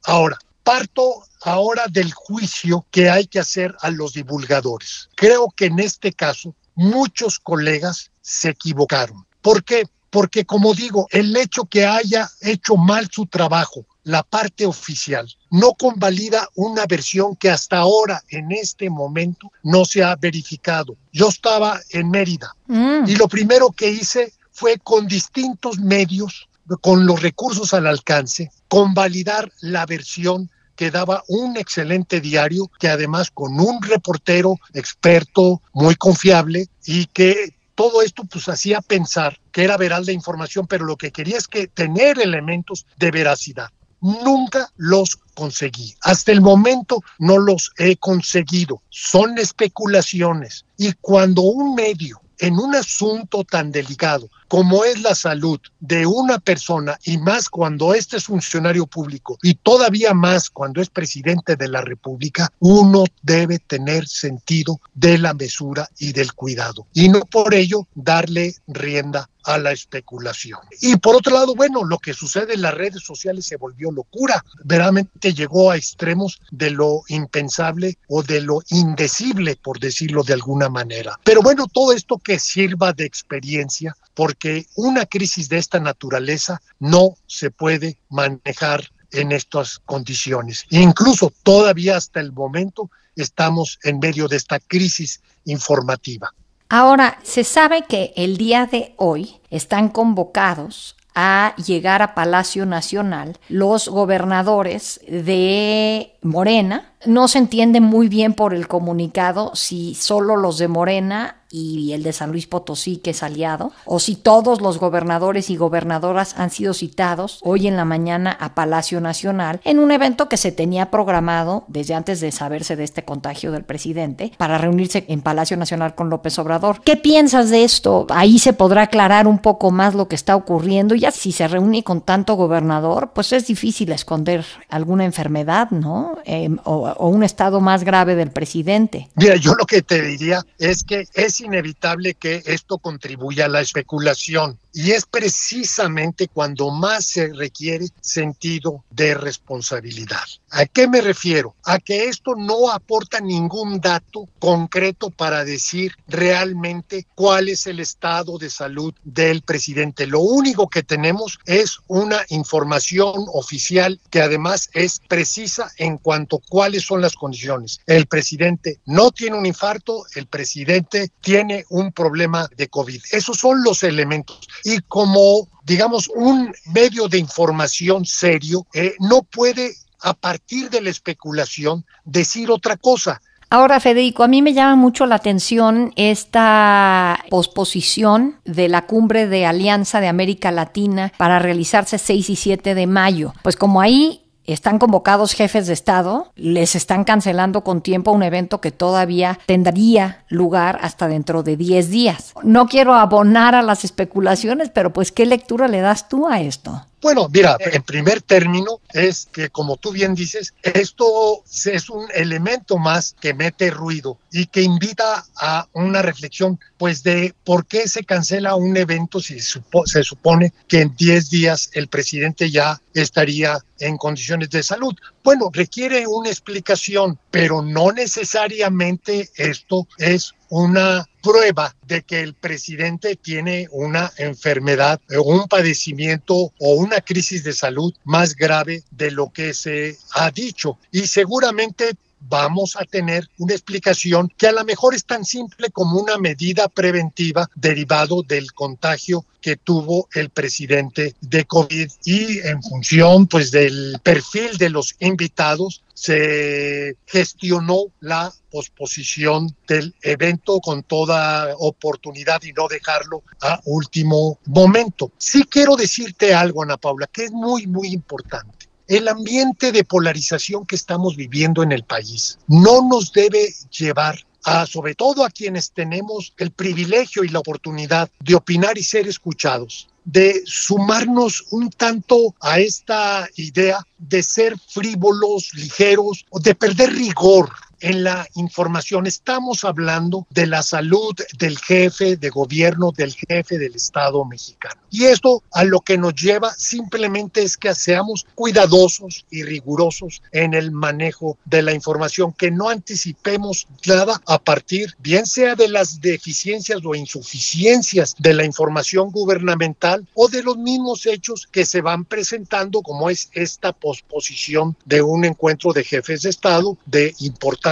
Ahora, 0.04 0.38
parto 0.68 1.24
ahora 1.44 1.86
del 1.90 2.12
juicio 2.12 2.86
que 2.92 3.10
hay 3.10 3.26
que 3.26 3.40
hacer 3.40 3.74
a 3.80 3.90
los 3.90 4.12
divulgadores. 4.12 5.08
Creo 5.16 5.48
que 5.56 5.68
en 5.68 5.80
este 5.80 6.12
caso 6.12 6.54
muchos 6.76 7.40
colegas 7.40 8.12
se 8.22 8.50
equivocaron. 8.50 9.26
¿Por 9.42 9.64
qué? 9.64 9.86
Porque 10.10 10.44
como 10.44 10.74
digo, 10.74 11.08
el 11.12 11.34
hecho 11.38 11.64
que 11.64 11.86
haya 11.86 12.30
hecho 12.42 12.76
mal 12.76 13.10
su 13.10 13.28
trabajo 13.28 13.86
la 14.04 14.24
parte 14.24 14.66
oficial 14.66 15.26
no 15.52 15.74
convalida 15.74 16.50
una 16.56 16.86
versión 16.86 17.38
que 17.38 17.50
hasta 17.50 17.78
ahora, 17.78 18.22
en 18.30 18.52
este 18.52 18.90
momento, 18.90 19.52
no 19.64 19.86
se 19.86 20.04
ha 20.04 20.18
verificado. 20.18 20.98
Yo 21.14 21.30
estaba 21.30 21.80
en 21.92 22.10
Mérida 22.10 22.54
mm. 22.68 23.06
y 23.08 23.16
lo 23.16 23.30
primero 23.30 23.72
que 23.72 23.90
hice 23.90 24.34
fue 24.52 24.80
con 24.80 25.08
distintos 25.08 25.80
medios, 25.80 26.50
con 26.82 27.06
los 27.06 27.22
recursos 27.22 27.74
al 27.74 27.88
alcance, 27.88 28.52
convalidar 28.68 29.50
la 29.62 29.86
versión 29.86 30.50
que 30.78 30.92
daba 30.92 31.24
un 31.28 31.58
excelente 31.58 32.22
diario, 32.22 32.72
que 32.80 32.88
además 32.88 33.32
con 33.32 33.60
un 33.60 33.82
reportero 33.82 34.56
experto, 34.74 35.62
muy 35.74 35.96
confiable, 35.96 36.68
y 36.86 37.08
que 37.08 37.56
todo 37.76 38.02
esto 38.02 38.24
pues 38.24 38.48
hacía 38.48 38.80
pensar 38.82 39.40
que 39.52 39.64
era 39.64 39.76
veraz 39.76 40.06
la 40.06 40.14
información, 40.14 40.68
pero 40.68 40.86
lo 40.86 40.96
que 40.96 41.12
quería 41.12 41.38
es 41.38 41.48
que 41.48 41.68
tener 41.68 42.20
elementos 42.20 42.86
de 42.98 43.12
veracidad. 43.12 43.70
Nunca 44.00 44.70
los 44.78 45.18
conseguí. 45.34 45.96
Hasta 46.02 46.32
el 46.32 46.42
momento 46.42 47.02
no 47.18 47.40
los 47.40 47.72
he 47.78 47.98
conseguido. 47.98 48.82
Son 48.90 49.38
especulaciones. 49.40 50.66
Y 50.78 50.94
cuando 51.02 51.42
un 51.42 51.74
medio 51.74 52.22
en 52.40 52.60
un 52.60 52.76
asunto 52.76 53.44
tan 53.44 53.72
delicado 53.72 54.30
como 54.48 54.84
es 54.84 55.02
la 55.02 55.16
salud 55.16 55.60
de 55.80 56.06
una 56.06 56.40
persona 56.40 56.98
y 57.04 57.18
más 57.18 57.50
cuando 57.50 57.94
este 57.94 58.18
es 58.18 58.26
funcionario 58.26 58.88
público 58.88 59.38
y 59.42 59.56
todavía 59.56 60.14
más 60.14 60.50
cuando 60.50 60.82
es 60.82 60.90
presidente 60.90 61.56
de 61.56 61.68
la 61.68 61.82
República, 61.82 62.50
uno 62.60 63.04
debe 63.22 63.60
tener 63.60 64.08
sentido 64.08 64.80
de 64.94 65.18
la 65.18 65.34
mesura 65.34 65.90
y 66.00 66.14
del 66.14 66.34
cuidado 66.34 66.88
y 66.94 67.10
no 67.10 67.22
por 67.22 67.54
ello 67.54 67.88
darle 67.96 68.56
rienda 68.68 69.30
a 69.48 69.58
la 69.58 69.72
especulación. 69.72 70.60
Y 70.82 70.98
por 70.98 71.16
otro 71.16 71.34
lado, 71.34 71.56
bueno, 71.56 71.86
lo 71.86 71.98
que 72.00 72.14
sucede 72.14 72.54
en 72.54 72.62
las 72.62 72.74
redes 72.74 73.02
sociales 73.02 73.46
se 73.46 73.56
volvió 73.56 73.92
locura, 73.92 74.44
verdaderamente 74.66 75.34
llegó 75.34 75.72
a 75.72 75.78
extremos 75.78 76.42
de 76.52 76.72
lo 76.72 77.04
impensable 77.08 77.98
o 78.10 78.24
de 78.24 78.42
lo 78.42 78.62
indecible, 78.70 79.56
por 79.56 79.80
decirlo 79.80 80.24
de 80.24 80.34
alguna 80.34 80.68
manera. 80.68 81.18
Pero 81.24 81.42
bueno, 81.42 81.68
todo 81.72 81.94
esto 81.94 82.18
que 82.18 82.40
sirva 82.40 82.92
de 82.92 83.06
experiencia, 83.06 83.96
porque 84.18 84.66
una 84.76 85.06
crisis 85.06 85.48
de 85.48 85.60
esta 85.60 85.80
naturaleza 85.80 86.60
no 86.80 87.14
se 87.28 87.52
puede 87.52 88.00
manejar 88.10 88.90
en 89.12 89.32
estas 89.32 89.78
condiciones. 89.86 90.66
Incluso 90.72 91.32
todavía 91.44 91.98
hasta 91.98 92.20
el 92.20 92.32
momento 92.32 92.90
estamos 93.16 93.78
en 93.84 94.00
medio 94.00 94.28
de 94.28 94.38
esta 94.38 94.60
crisis 94.60 95.22
informativa. 95.46 96.34
Ahora, 96.70 97.20
se 97.22 97.44
sabe 97.44 97.86
que 97.88 98.12
el 98.16 98.38
día 98.38 98.66
de 98.66 98.96
hoy 98.98 99.40
están 99.52 99.88
convocados 99.90 100.96
a 101.14 101.56
llegar 101.56 102.02
a 102.02 102.16
Palacio 102.16 102.66
Nacional 102.66 103.38
los 103.50 103.88
gobernadores 103.88 105.00
de 105.08 106.16
Morena. 106.24 106.94
No 107.06 107.28
se 107.28 107.38
entiende 107.38 107.80
muy 107.80 108.08
bien 108.08 108.34
por 108.34 108.54
el 108.54 108.68
comunicado 108.68 109.52
si 109.54 109.94
solo 109.96 110.36
los 110.36 110.58
de 110.58 110.68
Morena 110.68 111.38
y 111.50 111.94
el 111.94 112.04
de 112.04 112.14
San 112.14 112.32
Luis 112.32 112.48
Potosí, 112.48 112.98
que 112.98 113.12
es 113.12 113.24
aliado, 113.24 113.72
o 113.86 114.00
si 114.00 114.16
todos 114.16 114.62
los 114.62 114.80
gobernadores 114.80 115.50
y 115.50 115.56
gobernadoras 115.58 116.38
han 116.38 116.50
sido 116.50 116.74
citados 116.74 117.40
hoy 117.44 117.68
en 117.68 117.78
la 117.78 117.86
mañana 117.86 118.36
a 118.40 118.54
Palacio 118.54 119.00
Nacional 119.02 119.62
en 119.64 119.80
un 119.80 119.92
evento 119.92 120.30
que 120.30 120.38
se 120.38 120.52
tenía 120.52 120.92
programado 120.92 121.64
desde 121.68 121.94
antes 121.94 122.20
de 122.20 122.32
saberse 122.32 122.76
de 122.76 122.84
este 122.84 123.06
contagio 123.06 123.52
del 123.52 123.64
presidente 123.64 124.32
para 124.38 124.58
reunirse 124.58 125.06
en 125.08 125.22
Palacio 125.22 125.58
Nacional 125.58 125.96
con 125.96 126.10
López 126.10 126.38
Obrador. 126.40 126.82
¿Qué 126.82 126.98
piensas 126.98 127.50
de 127.50 127.64
esto? 127.64 128.08
Ahí 128.10 128.40
se 128.40 128.54
podrá 128.54 128.84
aclarar 128.84 129.28
un 129.28 129.40
poco 129.40 129.72
más 129.72 129.96
lo 129.96 130.08
que 130.08 130.16
está 130.16 130.36
ocurriendo. 130.36 130.96
Ya 130.96 131.12
si 131.12 131.32
se 131.32 131.48
reúne 131.48 131.84
con 131.84 132.02
tanto 132.02 132.36
gobernador, 132.36 133.12
pues 133.14 133.32
es 133.34 133.48
difícil 133.48 133.92
esconder 133.92 134.46
alguna 134.70 135.06
enfermedad, 135.06 135.72
¿no? 135.72 136.18
Em, 136.26 136.58
o, 136.66 136.87
un 136.96 137.24
estado 137.24 137.60
más 137.62 137.84
grave 137.84 138.16
del 138.16 138.32
presidente. 138.32 139.10
Mira, 139.16 139.36
yo 139.36 139.54
lo 139.54 139.66
que 139.66 139.82
te 139.82 140.02
diría 140.02 140.42
es 140.58 140.84
que 140.84 141.06
es 141.14 141.42
inevitable 141.42 142.14
que 142.14 142.44
esto 142.46 142.78
contribuya 142.78 143.46
a 143.46 143.50
la 143.50 143.62
especulación. 143.62 144.58
Y 144.80 144.92
es 144.92 145.08
precisamente 145.08 146.28
cuando 146.28 146.70
más 146.70 147.04
se 147.08 147.34
requiere 147.34 147.88
sentido 148.00 148.84
de 148.92 149.16
responsabilidad. 149.16 150.22
¿A 150.52 150.68
qué 150.68 150.88
me 150.88 151.02
refiero? 151.02 151.56
A 151.66 151.80
que 151.80 152.06
esto 152.06 152.36
no 152.36 152.70
aporta 152.70 153.20
ningún 153.20 153.82
dato 153.82 154.30
concreto 154.38 155.10
para 155.10 155.44
decir 155.44 155.94
realmente 156.08 157.08
cuál 157.16 157.50
es 157.50 157.66
el 157.66 157.80
estado 157.80 158.38
de 158.38 158.52
salud 158.52 158.94
del 159.04 159.42
presidente. 159.42 160.06
Lo 160.06 160.20
único 160.20 160.70
que 160.70 160.84
tenemos 160.84 161.40
es 161.48 161.80
una 161.88 162.24
información 162.30 163.26
oficial 163.34 164.00
que 164.12 164.22
además 164.22 164.70
es 164.74 165.02
precisa 165.08 165.72
en 165.78 165.98
cuanto 165.98 166.36
a 166.36 166.42
cuáles 166.48 166.84
son 166.84 167.02
las 167.02 167.16
condiciones. 167.16 167.80
El 167.88 168.06
presidente 168.06 168.80
no 168.86 169.10
tiene 169.10 169.38
un 169.38 169.48
infarto, 169.48 170.06
el 170.14 170.28
presidente 170.28 171.10
tiene 171.20 171.66
un 171.70 171.92
problema 171.92 172.48
de 172.56 172.68
COVID. 172.68 173.02
Esos 173.12 173.40
son 173.40 173.64
los 173.64 173.82
elementos 173.82 174.48
y 174.68 174.82
como, 174.82 175.48
digamos, 175.64 176.10
un 176.14 176.54
medio 176.74 177.08
de 177.08 177.18
información 177.18 178.06
serio, 178.06 178.68
eh, 178.74 178.96
no 179.00 179.24
puede 179.24 179.72
a 180.02 180.14
partir 180.14 180.70
de 180.70 180.82
la 180.82 180.90
especulación 180.90 181.86
decir 182.04 182.52
otra 182.52 182.76
cosa. 182.76 183.22
Ahora, 183.50 183.80
Federico, 183.80 184.24
a 184.24 184.28
mí 184.28 184.42
me 184.42 184.54
llama 184.54 184.76
mucho 184.76 185.06
la 185.06 185.16
atención 185.16 185.94
esta 185.96 187.24
posposición 187.30 188.42
de 188.44 188.68
la 188.68 188.86
cumbre 188.88 189.28
de 189.28 189.46
Alianza 189.46 190.02
de 190.02 190.10
América 190.10 190.52
Latina 190.52 191.14
para 191.18 191.40
realizarse 191.40 191.98
6 191.98 192.30
y 192.30 192.36
7 192.36 192.76
de 192.76 192.88
mayo. 192.88 193.34
Pues 193.44 193.56
como 193.56 193.80
ahí 193.80 194.27
están 194.48 194.80
convocados 194.80 195.34
jefes 195.34 195.68
de 195.68 195.74
Estado, 195.74 196.32
les 196.36 196.76
están 196.76 197.04
cancelando 197.04 197.64
con 197.64 197.82
tiempo 197.82 198.12
un 198.12 198.24
evento 198.24 198.62
que 198.62 198.72
todavía 198.72 199.40
tendría 199.46 200.24
lugar 200.30 200.80
hasta 200.82 201.08
dentro 201.08 201.44
de 201.44 201.58
10 201.58 201.90
días. 201.90 202.34
No 202.44 202.68
quiero 202.68 202.96
abonar 202.96 203.54
a 203.56 203.62
las 203.62 203.84
especulaciones, 203.84 204.70
pero 204.70 204.94
pues 204.94 205.12
¿qué 205.12 205.26
lectura 205.26 205.68
le 205.68 205.82
das 205.82 206.08
tú 206.10 206.28
a 206.28 206.42
esto? 206.42 206.87
Bueno, 207.00 207.30
mira, 207.32 207.58
en 207.60 207.84
primer 207.84 208.24
término 208.24 208.82
es 208.92 209.28
que, 209.32 209.50
como 209.50 209.78
tú 209.78 209.92
bien 209.92 210.16
dices, 210.16 210.56
esto 210.64 211.44
es 211.66 211.90
un 211.92 212.08
elemento 212.14 212.78
más 212.78 213.16
que 213.22 213.36
mete 213.36 213.70
ruido 213.70 214.18
y 214.32 214.48
que 214.48 214.64
invita 214.64 215.24
a 215.36 215.68
una 215.74 216.02
reflexión, 216.02 216.60
pues, 216.78 217.04
de 217.04 217.36
por 217.44 217.68
qué 217.68 217.88
se 217.88 218.04
cancela 218.04 218.56
un 218.56 218.76
evento 218.76 219.20
si 219.20 219.40
se 219.40 220.04
supone 220.04 220.54
que 220.68 220.82
en 220.82 220.96
10 220.96 221.30
días 221.30 221.70
el 221.74 221.88
presidente 221.88 222.50
ya 222.50 222.82
estaría 222.96 223.60
en 223.80 223.98
condiciones 223.98 224.50
de 224.50 224.64
salud. 224.64 224.96
Bueno, 225.24 225.52
requiere 225.54 226.08
una 226.08 226.30
explicación, 226.30 227.20
pero 227.30 227.62
no 227.62 227.92
necesariamente 227.92 229.30
esto 229.36 229.88
es 230.00 230.34
una 230.50 231.06
prueba 231.28 231.76
de 231.86 232.04
que 232.04 232.22
el 232.22 232.34
presidente 232.36 233.18
tiene 233.18 233.68
una 233.72 234.12
enfermedad 234.18 235.02
o 235.18 235.24
un 235.24 235.48
padecimiento 235.50 236.54
o 236.58 236.74
una 236.76 237.02
crisis 237.02 237.44
de 237.44 237.52
salud 237.52 237.94
más 238.06 238.34
grave 238.34 238.84
de 238.92 239.12
lo 239.12 239.34
que 239.34 239.54
se 239.54 239.98
ha 240.14 240.32
dicho. 240.32 240.78
Y 240.90 241.08
seguramente 241.08 241.96
vamos 242.22 242.78
a 242.78 242.86
tener 242.86 243.28
una 243.38 243.54
explicación 243.54 244.32
que 244.38 244.48
a 244.48 244.52
lo 244.52 244.64
mejor 244.64 244.96
es 244.96 245.06
tan 245.06 245.26
simple 245.26 245.70
como 245.70 246.00
una 246.00 246.18
medida 246.18 246.68
preventiva 246.70 247.50
derivado 247.56 248.24
del 248.24 248.54
contagio 248.54 249.26
que 249.42 249.58
tuvo 249.58 250.08
el 250.14 250.30
presidente 250.30 251.14
de 251.22 251.46
COVID 251.46 251.92
y 252.06 252.40
en 252.40 252.62
función 252.64 253.28
pues 253.28 253.52
del 253.52 254.00
perfil 254.02 254.58
de 254.58 254.70
los 254.70 254.96
invitados 255.00 255.84
se 255.98 256.96
gestionó 257.08 257.86
la 258.02 258.32
posposición 258.52 259.56
del 259.68 259.96
evento 260.04 260.60
con 260.60 260.84
toda 260.84 261.56
oportunidad 261.58 262.40
y 262.44 262.54
no 262.54 262.68
dejarlo 262.68 263.24
a 263.42 263.60
último 263.66 264.38
momento. 264.46 265.12
Sí 265.18 265.44
quiero 265.50 265.76
decirte 265.76 266.36
algo, 266.36 266.62
Ana 266.62 266.78
Paula, 266.78 267.08
que 267.08 267.24
es 267.24 267.32
muy, 267.32 267.66
muy 267.66 267.88
importante. 267.88 268.68
El 268.88 269.08
ambiente 269.08 269.72
de 269.72 269.84
polarización 269.84 270.68
que 270.68 270.76
estamos 270.76 271.16
viviendo 271.16 271.64
en 271.64 271.72
el 271.72 271.84
país 271.84 272.38
no 272.48 272.88
nos 272.88 273.12
debe 273.12 273.52
llevar 273.72 274.20
a, 274.44 274.68
sobre 274.68 274.94
todo 274.94 275.26
a 275.26 275.32
quienes 275.32 275.72
tenemos 275.72 276.32
el 276.38 276.52
privilegio 276.52 277.24
y 277.24 277.30
la 277.30 277.40
oportunidad 277.40 278.08
de 278.20 278.36
opinar 278.36 278.78
y 278.78 278.84
ser 278.84 279.08
escuchados, 279.08 279.90
de 280.08 280.42
sumarnos 280.46 281.44
un 281.52 281.70
tanto 281.70 282.34
a 282.40 282.62
esta 282.62 283.28
idea 283.36 283.86
de 283.98 284.24
ser 284.24 284.58
frívolos, 284.58 285.52
ligeros 285.54 286.26
o 286.30 286.40
de 286.40 286.56
perder 286.56 286.94
rigor 286.94 287.52
en 287.82 288.04
la 288.04 288.28
información. 288.36 289.08
Estamos 289.08 289.64
hablando 289.64 290.26
de 290.30 290.48
la 290.48 290.64
salud 290.64 291.16
del 291.38 291.58
jefe 291.58 292.18
de 292.18 292.30
gobierno, 292.30 292.92
del 292.92 293.14
jefe 293.14 293.58
del 293.58 293.76
Estado 293.76 294.24
mexicano. 294.26 294.82
Y 294.90 295.06
esto 295.06 295.44
a 295.52 295.64
lo 295.64 295.82
que 295.82 295.98
nos 295.98 296.16
lleva 296.16 296.54
simplemente 296.56 297.44
es 297.44 297.58
que 297.58 297.74
seamos 297.76 298.26
cuidadosos 298.36 299.26
y 299.30 299.44
rigurosos 299.44 300.22
en 300.32 300.54
el 300.54 300.72
manejo 300.72 301.38
de 301.46 301.62
la 301.62 301.74
información, 301.74 302.34
que 302.34 302.52
no 302.52 302.70
anticipemos 302.70 303.68
nada 303.86 304.22
a 304.26 304.40
partir, 304.40 304.96
bien 305.00 305.26
sea 305.26 305.56
de 305.56 305.68
las 305.68 306.02
deficiencias 306.02 306.82
o 306.84 306.96
insuficiencias 306.96 308.16
de 308.18 308.34
la 308.34 308.46
información 308.46 309.12
gubernamental 309.12 310.08
o 310.14 310.28
de 310.28 310.44
los 310.44 310.58
mismos 310.58 311.06
hechos 311.06 311.48
que 311.52 311.66
se 311.66 311.82
van 311.82 312.06
presentando, 312.06 312.82
como 312.82 313.10
es 313.10 313.30
esta 313.34 313.74
posposición 313.74 314.76
de 314.86 315.02
un 315.02 315.26
encuentro 315.26 315.74
de 315.74 315.84
jefes 315.84 316.24
de 316.24 316.30
Estado 316.30 316.78
de 316.86 317.14
importancia 317.20 317.67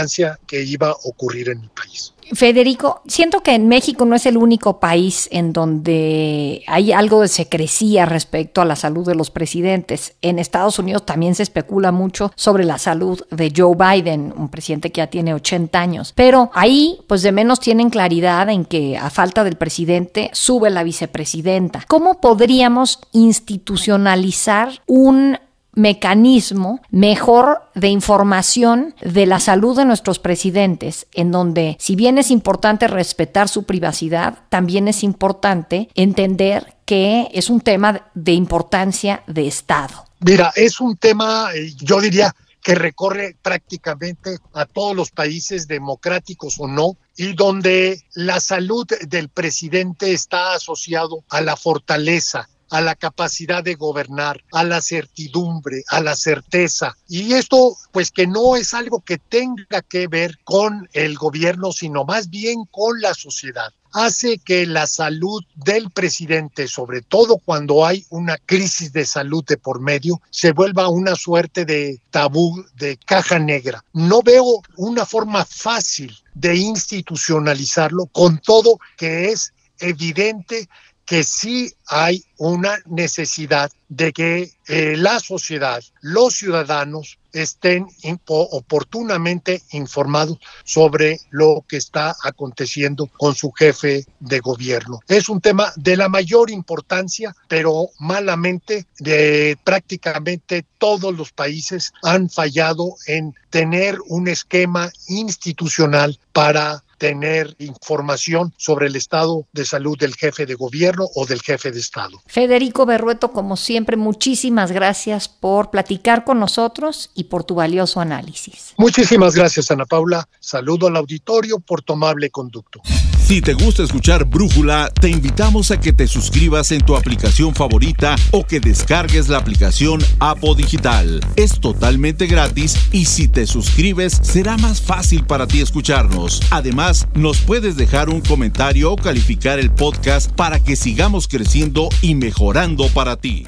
que 0.48 0.64
iba 0.64 0.90
a 0.90 0.96
ocurrir 1.04 1.50
en 1.50 1.62
el 1.62 1.70
país. 1.70 2.16
Federico, 2.34 3.02
siento 3.08 3.42
que 3.42 3.54
en 3.54 3.68
México 3.68 4.04
no 4.06 4.16
es 4.16 4.26
el 4.26 4.38
único 4.38 4.80
país 4.80 5.28
en 5.32 5.54
donde 5.54 6.64
hay 6.66 6.92
algo 6.92 7.22
de 7.22 7.28
secrecía 7.28 8.06
respecto 8.06 8.62
a 8.62 8.66
la 8.66 8.76
salud 8.76 9.06
de 9.06 9.14
los 9.14 9.30
presidentes. 9.30 10.16
En 10.22 10.40
Estados 10.40 10.80
Unidos 10.80 11.06
también 11.06 11.36
se 11.36 11.44
especula 11.44 11.92
mucho 11.92 12.32
sobre 12.36 12.66
la 12.66 12.80
salud 12.80 13.22
de 13.30 13.54
Joe 13.56 13.76
Biden, 13.76 14.34
un 14.36 14.50
presidente 14.50 14.92
que 14.92 15.00
ya 15.00 15.08
tiene 15.08 15.36
80 15.36 15.80
años. 15.80 16.14
Pero 16.16 16.50
ahí, 16.54 17.00
pues 17.08 17.22
de 17.22 17.32
menos 17.32 17.60
tienen 17.60 17.92
claridad 17.92 18.50
en 18.50 18.66
que 18.66 18.98
a 18.98 19.12
falta 19.12 19.44
del 19.44 19.56
presidente 19.56 20.32
sube 20.34 20.72
la 20.72 20.84
vicepresidenta. 20.84 21.86
¿Cómo 21.88 22.22
podríamos 22.22 23.00
institucionalizar 23.12 24.82
un 24.88 25.38
mecanismo 25.76 26.82
mejor 26.90 27.62
de 27.76 27.90
información 27.90 28.96
de 29.02 29.26
la 29.26 29.40
salud 29.40 29.78
de 29.78 29.86
nuestros 29.86 30.20
presidentes, 30.20 31.08
en 31.14 31.32
donde 31.32 31.78
si 31.80 31.96
bien 31.96 32.18
es 32.18 32.32
importante 32.32 32.88
respetar 32.88 33.50
su 33.50 33.64
privacidad, 33.64 34.40
también 34.50 34.88
es 34.88 35.04
importante 35.04 35.90
entender 35.96 36.76
que 36.86 37.30
es 37.34 37.50
un 37.50 37.62
tema 37.62 38.10
de 38.14 38.32
importancia 38.34 39.24
de 39.28 39.48
Estado. 39.48 40.06
Mira, 40.20 40.52
es 40.56 40.80
un 40.80 40.98
tema, 40.98 41.50
eh, 41.54 41.74
yo 41.82 42.00
diría, 42.00 42.34
que 42.66 42.74
recorre 42.74 43.38
prácticamente 43.44 44.40
a 44.54 44.66
todos 44.66 44.96
los 44.96 45.12
países 45.12 45.68
democráticos 45.68 46.56
o 46.58 46.68
no, 46.68 46.98
y 47.16 47.34
donde 47.34 48.04
la 48.16 48.40
salud 48.40 48.88
del 49.08 49.30
presidente 49.30 50.14
está 50.14 50.56
asociado 50.56 51.24
a 51.30 51.42
la 51.42 51.58
fortaleza, 51.58 52.50
a 52.70 52.82
la 52.82 52.96
capacidad 52.96 53.64
de 53.64 53.76
gobernar, 53.76 54.44
a 54.52 54.64
la 54.64 54.82
certidumbre, 54.82 55.84
a 55.90 56.02
la 56.02 56.16
certeza. 56.16 56.96
Y 57.08 57.34
esto, 57.34 57.78
pues 57.92 58.12
que 58.12 58.28
no 58.28 58.56
es 58.56 58.74
algo 58.74 59.02
que 59.02 59.18
tenga 59.18 59.82
que 59.88 60.08
ver 60.08 60.38
con 60.44 60.90
el 60.94 61.16
gobierno, 61.16 61.72
sino 61.72 62.06
más 62.06 62.30
bien 62.30 62.66
con 62.72 63.02
la 63.02 63.14
sociedad 63.14 63.74
hace 63.96 64.40
que 64.40 64.66
la 64.66 64.88
salud 64.88 65.42
del 65.56 65.90
presidente, 65.90 66.68
sobre 66.68 67.02
todo 67.02 67.38
cuando 67.38 67.86
hay 67.86 68.06
una 68.10 68.38
crisis 68.38 68.92
de 68.92 69.06
salud 69.06 69.44
de 69.46 69.56
por 69.56 69.80
medio, 69.80 70.22
se 70.30 70.52
vuelva 70.52 70.90
una 70.90 71.16
suerte 71.16 71.64
de 71.64 72.02
tabú, 72.12 72.66
de 72.76 72.98
caja 72.98 73.40
negra. 73.40 73.86
No 73.94 74.22
veo 74.22 74.62
una 74.76 75.06
forma 75.06 75.46
fácil 75.46 76.14
de 76.34 76.58
institucionalizarlo, 76.58 78.08
con 78.08 78.40
todo 78.40 78.80
que 78.98 79.30
es 79.30 79.54
evidente 79.80 80.68
que 81.06 81.24
sí 81.24 81.74
hay 81.88 82.24
una 82.38 82.80
necesidad 82.86 83.72
de 83.90 84.12
que 84.12 84.52
eh, 84.68 84.96
la 84.98 85.20
sociedad, 85.20 85.84
los 86.02 86.36
ciudadanos, 86.36 87.20
estén 87.36 87.88
oportunamente 88.28 89.62
informados 89.74 90.40
sobre 90.64 91.20
lo 91.32 91.66
que 91.68 91.78
está 91.78 92.16
aconteciendo 92.24 93.08
con 93.08 93.36
su 93.36 93.52
jefe 93.52 94.06
de 94.22 94.40
gobierno. 94.40 95.02
Es 95.08 95.28
un 95.28 95.42
tema 95.42 95.74
de 95.76 95.98
la 95.98 96.08
mayor 96.08 96.50
importancia, 96.50 97.36
pero 97.50 97.90
malamente 98.00 98.88
de 99.00 99.58
prácticamente 99.66 100.66
todos 100.78 101.14
los 101.14 101.34
países 101.34 101.92
han 102.04 102.30
fallado 102.30 102.96
en 103.06 103.36
tener 103.50 103.98
un 104.08 104.30
esquema 104.30 104.90
institucional 105.10 106.18
para 106.32 106.85
tener 106.98 107.56
información 107.60 108.54
sobre 108.58 108.88
el 108.88 108.96
estado 108.96 109.46
de 109.54 109.66
salud 109.66 109.98
del 109.98 110.16
jefe 110.16 110.46
de 110.46 110.56
gobierno 110.56 111.08
o 111.16 111.26
del 111.26 111.42
jefe 111.42 111.72
de 111.72 111.80
Estado. 111.80 112.22
Federico 112.28 112.86
Berrueto, 112.86 113.32
como 113.32 113.58
siempre, 113.58 113.98
muchísimas 113.98 114.72
gracias 114.72 115.28
por 115.28 115.72
platicar 115.72 116.24
con 116.24 116.40
nosotros 116.40 117.12
y 117.16 117.26
por 117.26 117.44
tu 117.44 117.56
valioso 117.56 118.00
análisis. 118.00 118.74
Muchísimas 118.78 119.36
gracias, 119.36 119.72
Ana 119.72 119.86
Paula. 119.86 120.28
Saludo 120.40 120.88
al 120.88 120.96
auditorio 120.96 121.60
por 121.60 121.82
tu 121.82 121.94
amable 121.94 122.30
conducto. 122.30 122.82
Si 123.26 123.42
te 123.42 123.56
gusta 123.56 123.82
escuchar 123.82 124.24
Brújula, 124.26 124.92
te 125.02 125.10
invitamos 125.10 125.72
a 125.72 125.80
que 125.80 125.92
te 125.92 126.06
suscribas 126.06 126.72
en 126.72 126.86
tu 126.86 126.96
aplicación 126.96 127.56
favorita 127.56 128.16
o 128.30 128.46
que 128.46 128.60
descargues 128.60 129.30
la 129.30 129.40
aplicación 129.40 130.00
Apo 130.20 130.54
Digital. 130.54 131.22
Es 131.36 131.60
totalmente 131.60 132.28
gratis 132.28 132.78
y 132.92 133.06
si 133.06 133.28
te 133.28 133.48
suscribes 133.48 134.20
será 134.22 134.58
más 134.58 134.80
fácil 134.80 135.26
para 135.26 135.48
ti 135.48 135.60
escucharnos. 135.60 136.40
Además, 136.52 137.08
nos 137.16 137.42
puedes 137.42 137.76
dejar 137.76 138.10
un 138.10 138.22
comentario 138.22 138.92
o 138.92 138.96
calificar 138.96 139.58
el 139.58 139.72
podcast 139.72 140.32
para 140.32 140.60
que 140.60 140.76
sigamos 140.76 141.28
creciendo 141.28 141.90
y 142.04 142.14
mejorando 142.14 142.90
para 142.90 143.16
ti. 143.16 143.48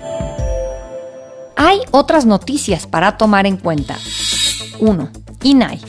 Hay 1.56 1.82
otras 1.92 2.26
noticias 2.26 2.88
para 2.88 3.16
tomar 3.18 3.46
en 3.46 3.58
cuenta. 3.58 4.00
1. 4.80 5.12
INAI 5.44 5.80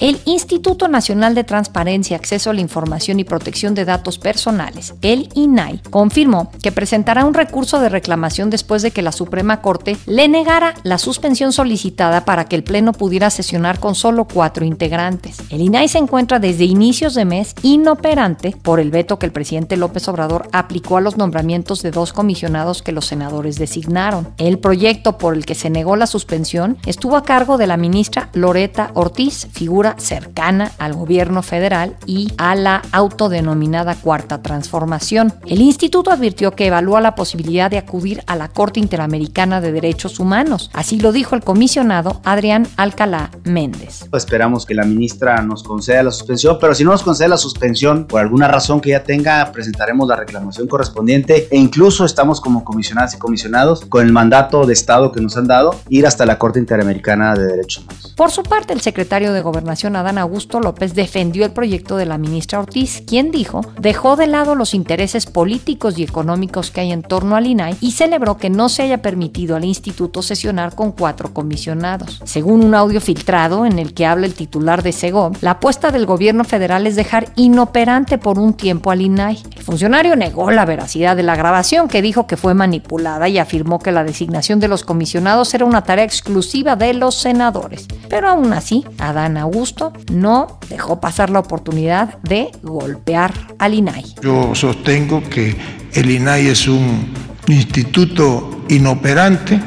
el 0.00 0.18
Instituto 0.24 0.88
Nacional 0.88 1.34
de 1.34 1.44
Transparencia, 1.44 2.16
Acceso 2.16 2.50
a 2.50 2.54
la 2.54 2.62
Información 2.62 3.20
y 3.20 3.24
Protección 3.24 3.74
de 3.74 3.84
Datos 3.84 4.18
Personales, 4.18 4.94
el 5.02 5.28
INAI, 5.34 5.82
confirmó 5.90 6.50
que 6.62 6.72
presentará 6.72 7.26
un 7.26 7.34
recurso 7.34 7.80
de 7.80 7.90
reclamación 7.90 8.48
después 8.48 8.80
de 8.80 8.92
que 8.92 9.02
la 9.02 9.12
Suprema 9.12 9.60
Corte 9.60 9.98
le 10.06 10.26
negara 10.28 10.74
la 10.84 10.96
suspensión 10.96 11.52
solicitada 11.52 12.24
para 12.24 12.46
que 12.46 12.56
el 12.56 12.64
Pleno 12.64 12.94
pudiera 12.94 13.28
sesionar 13.28 13.78
con 13.78 13.94
solo 13.94 14.24
cuatro 14.24 14.64
integrantes. 14.64 15.36
El 15.50 15.60
INAI 15.60 15.88
se 15.88 15.98
encuentra 15.98 16.38
desde 16.38 16.64
inicios 16.64 17.14
de 17.14 17.26
mes 17.26 17.54
inoperante 17.62 18.56
por 18.62 18.80
el 18.80 18.90
veto 18.90 19.18
que 19.18 19.26
el 19.26 19.32
presidente 19.32 19.76
López 19.76 20.08
Obrador 20.08 20.48
aplicó 20.52 20.96
a 20.96 21.02
los 21.02 21.18
nombramientos 21.18 21.82
de 21.82 21.90
dos 21.90 22.14
comisionados 22.14 22.82
que 22.82 22.92
los 22.92 23.04
senadores 23.04 23.58
designaron. 23.58 24.28
El 24.38 24.58
proyecto 24.60 25.18
por 25.18 25.34
el 25.34 25.44
que 25.44 25.54
se 25.54 25.68
negó 25.68 25.96
la 25.96 26.06
suspensión 26.06 26.78
estuvo 26.86 27.18
a 27.18 27.22
cargo 27.22 27.58
de 27.58 27.66
la 27.66 27.76
ministra 27.76 28.30
Loreta 28.32 28.92
Ortiz, 28.94 29.46
figura 29.52 29.89
cercana 29.98 30.72
al 30.78 30.94
gobierno 30.94 31.42
federal 31.42 31.96
y 32.06 32.32
a 32.38 32.54
la 32.54 32.82
autodenominada 32.92 33.94
Cuarta 33.94 34.42
Transformación. 34.42 35.32
El 35.46 35.60
instituto 35.60 36.10
advirtió 36.10 36.52
que 36.52 36.66
evalúa 36.66 37.00
la 37.00 37.14
posibilidad 37.14 37.70
de 37.70 37.78
acudir 37.78 38.22
a 38.26 38.36
la 38.36 38.48
Corte 38.48 38.80
Interamericana 38.80 39.60
de 39.60 39.72
Derechos 39.72 40.20
Humanos. 40.20 40.70
Así 40.72 41.00
lo 41.00 41.12
dijo 41.12 41.34
el 41.34 41.42
comisionado 41.42 42.20
Adrián 42.24 42.66
Alcalá 42.76 43.30
Méndez. 43.44 44.08
Esperamos 44.12 44.66
que 44.66 44.74
la 44.74 44.84
ministra 44.84 45.42
nos 45.42 45.62
conceda 45.62 46.02
la 46.02 46.10
suspensión, 46.10 46.58
pero 46.60 46.74
si 46.74 46.84
no 46.84 46.90
nos 46.90 47.02
concede 47.02 47.28
la 47.28 47.38
suspensión 47.38 48.06
por 48.06 48.20
alguna 48.20 48.48
razón 48.48 48.80
que 48.80 48.90
ella 48.90 49.04
tenga, 49.04 49.50
presentaremos 49.52 50.08
la 50.08 50.16
reclamación 50.16 50.68
correspondiente 50.68 51.48
e 51.50 51.56
incluso 51.56 52.04
estamos 52.04 52.40
como 52.40 52.64
comisionadas 52.64 53.14
y 53.14 53.18
comisionados 53.18 53.84
con 53.86 54.04
el 54.04 54.12
mandato 54.12 54.66
de 54.66 54.72
Estado 54.72 55.12
que 55.12 55.20
nos 55.20 55.36
han 55.36 55.46
dado 55.46 55.74
ir 55.88 56.06
hasta 56.06 56.26
la 56.26 56.38
Corte 56.38 56.58
Interamericana 56.58 57.34
de 57.34 57.46
Derechos 57.46 57.84
Humanos. 57.84 58.14
Por 58.16 58.30
su 58.30 58.42
parte, 58.42 58.72
el 58.72 58.80
secretario 58.80 59.32
de 59.32 59.40
Gobernación 59.40 59.79
Adán 59.88 60.18
Augusto 60.18 60.60
López 60.60 60.94
defendió 60.94 61.44
el 61.44 61.52
proyecto 61.52 61.96
de 61.96 62.06
la 62.06 62.18
ministra 62.18 62.60
Ortiz, 62.60 63.02
quien 63.06 63.30
dijo 63.30 63.62
dejó 63.78 64.16
de 64.16 64.26
lado 64.26 64.54
los 64.54 64.74
intereses 64.74 65.26
políticos 65.26 65.98
y 65.98 66.02
económicos 66.02 66.70
que 66.70 66.82
hay 66.82 66.92
en 66.92 67.02
torno 67.02 67.36
al 67.36 67.46
INAI 67.46 67.76
y 67.80 67.92
celebró 67.92 68.36
que 68.36 68.50
no 68.50 68.68
se 68.68 68.82
haya 68.82 69.02
permitido 69.02 69.56
al 69.56 69.64
instituto 69.64 70.22
sesionar 70.22 70.74
con 70.74 70.92
cuatro 70.92 71.32
comisionados. 71.32 72.20
Según 72.24 72.64
un 72.64 72.74
audio 72.74 73.00
filtrado 73.00 73.64
en 73.64 73.78
el 73.78 73.94
que 73.94 74.06
habla 74.06 74.26
el 74.26 74.34
titular 74.34 74.82
de 74.82 74.92
SEGOM, 74.92 75.32
la 75.40 75.52
apuesta 75.52 75.90
del 75.90 76.06
gobierno 76.06 76.44
federal 76.44 76.86
es 76.86 76.96
dejar 76.96 77.32
inoperante 77.36 78.18
por 78.18 78.38
un 78.38 78.52
tiempo 78.54 78.90
al 78.90 79.00
INAI. 79.00 79.42
El 79.56 79.62
funcionario 79.62 80.14
negó 80.16 80.50
la 80.50 80.66
veracidad 80.66 81.16
de 81.16 81.22
la 81.22 81.36
grabación, 81.36 81.88
que 81.88 82.02
dijo 82.02 82.26
que 82.26 82.36
fue 82.36 82.54
manipulada 82.54 83.28
y 83.28 83.38
afirmó 83.38 83.78
que 83.78 83.92
la 83.92 84.04
designación 84.04 84.60
de 84.60 84.68
los 84.68 84.84
comisionados 84.84 85.54
era 85.54 85.64
una 85.64 85.84
tarea 85.84 86.04
exclusiva 86.04 86.76
de 86.76 86.94
los 86.94 87.14
senadores. 87.14 87.86
Pero 88.08 88.28
aún 88.28 88.52
así, 88.52 88.84
Adán 88.98 89.36
Augusto 89.36 89.69
no 90.12 90.58
dejó 90.68 91.00
pasar 91.00 91.30
la 91.30 91.40
oportunidad 91.40 92.18
de 92.22 92.50
golpear 92.62 93.32
al 93.58 93.74
INAI. 93.74 94.14
Yo 94.22 94.54
sostengo 94.54 95.22
que 95.22 95.56
el 95.92 96.10
INAI 96.10 96.48
es 96.48 96.68
un 96.68 97.12
instituto 97.48 98.64
inoperante 98.68 99.60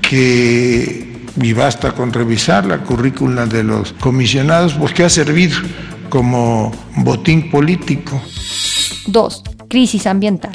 que, 0.00 1.24
y 1.40 1.52
basta 1.52 1.92
con 1.92 2.12
revisar 2.12 2.66
la 2.66 2.78
currícula 2.78 3.46
de 3.46 3.64
los 3.64 3.92
comisionados, 3.94 4.74
porque 4.74 5.04
ha 5.04 5.08
servido 5.10 5.58
como 6.08 6.72
botín 6.96 7.50
político. 7.50 8.20
2. 9.06 9.42
Crisis 9.68 10.06
ambiental. 10.06 10.52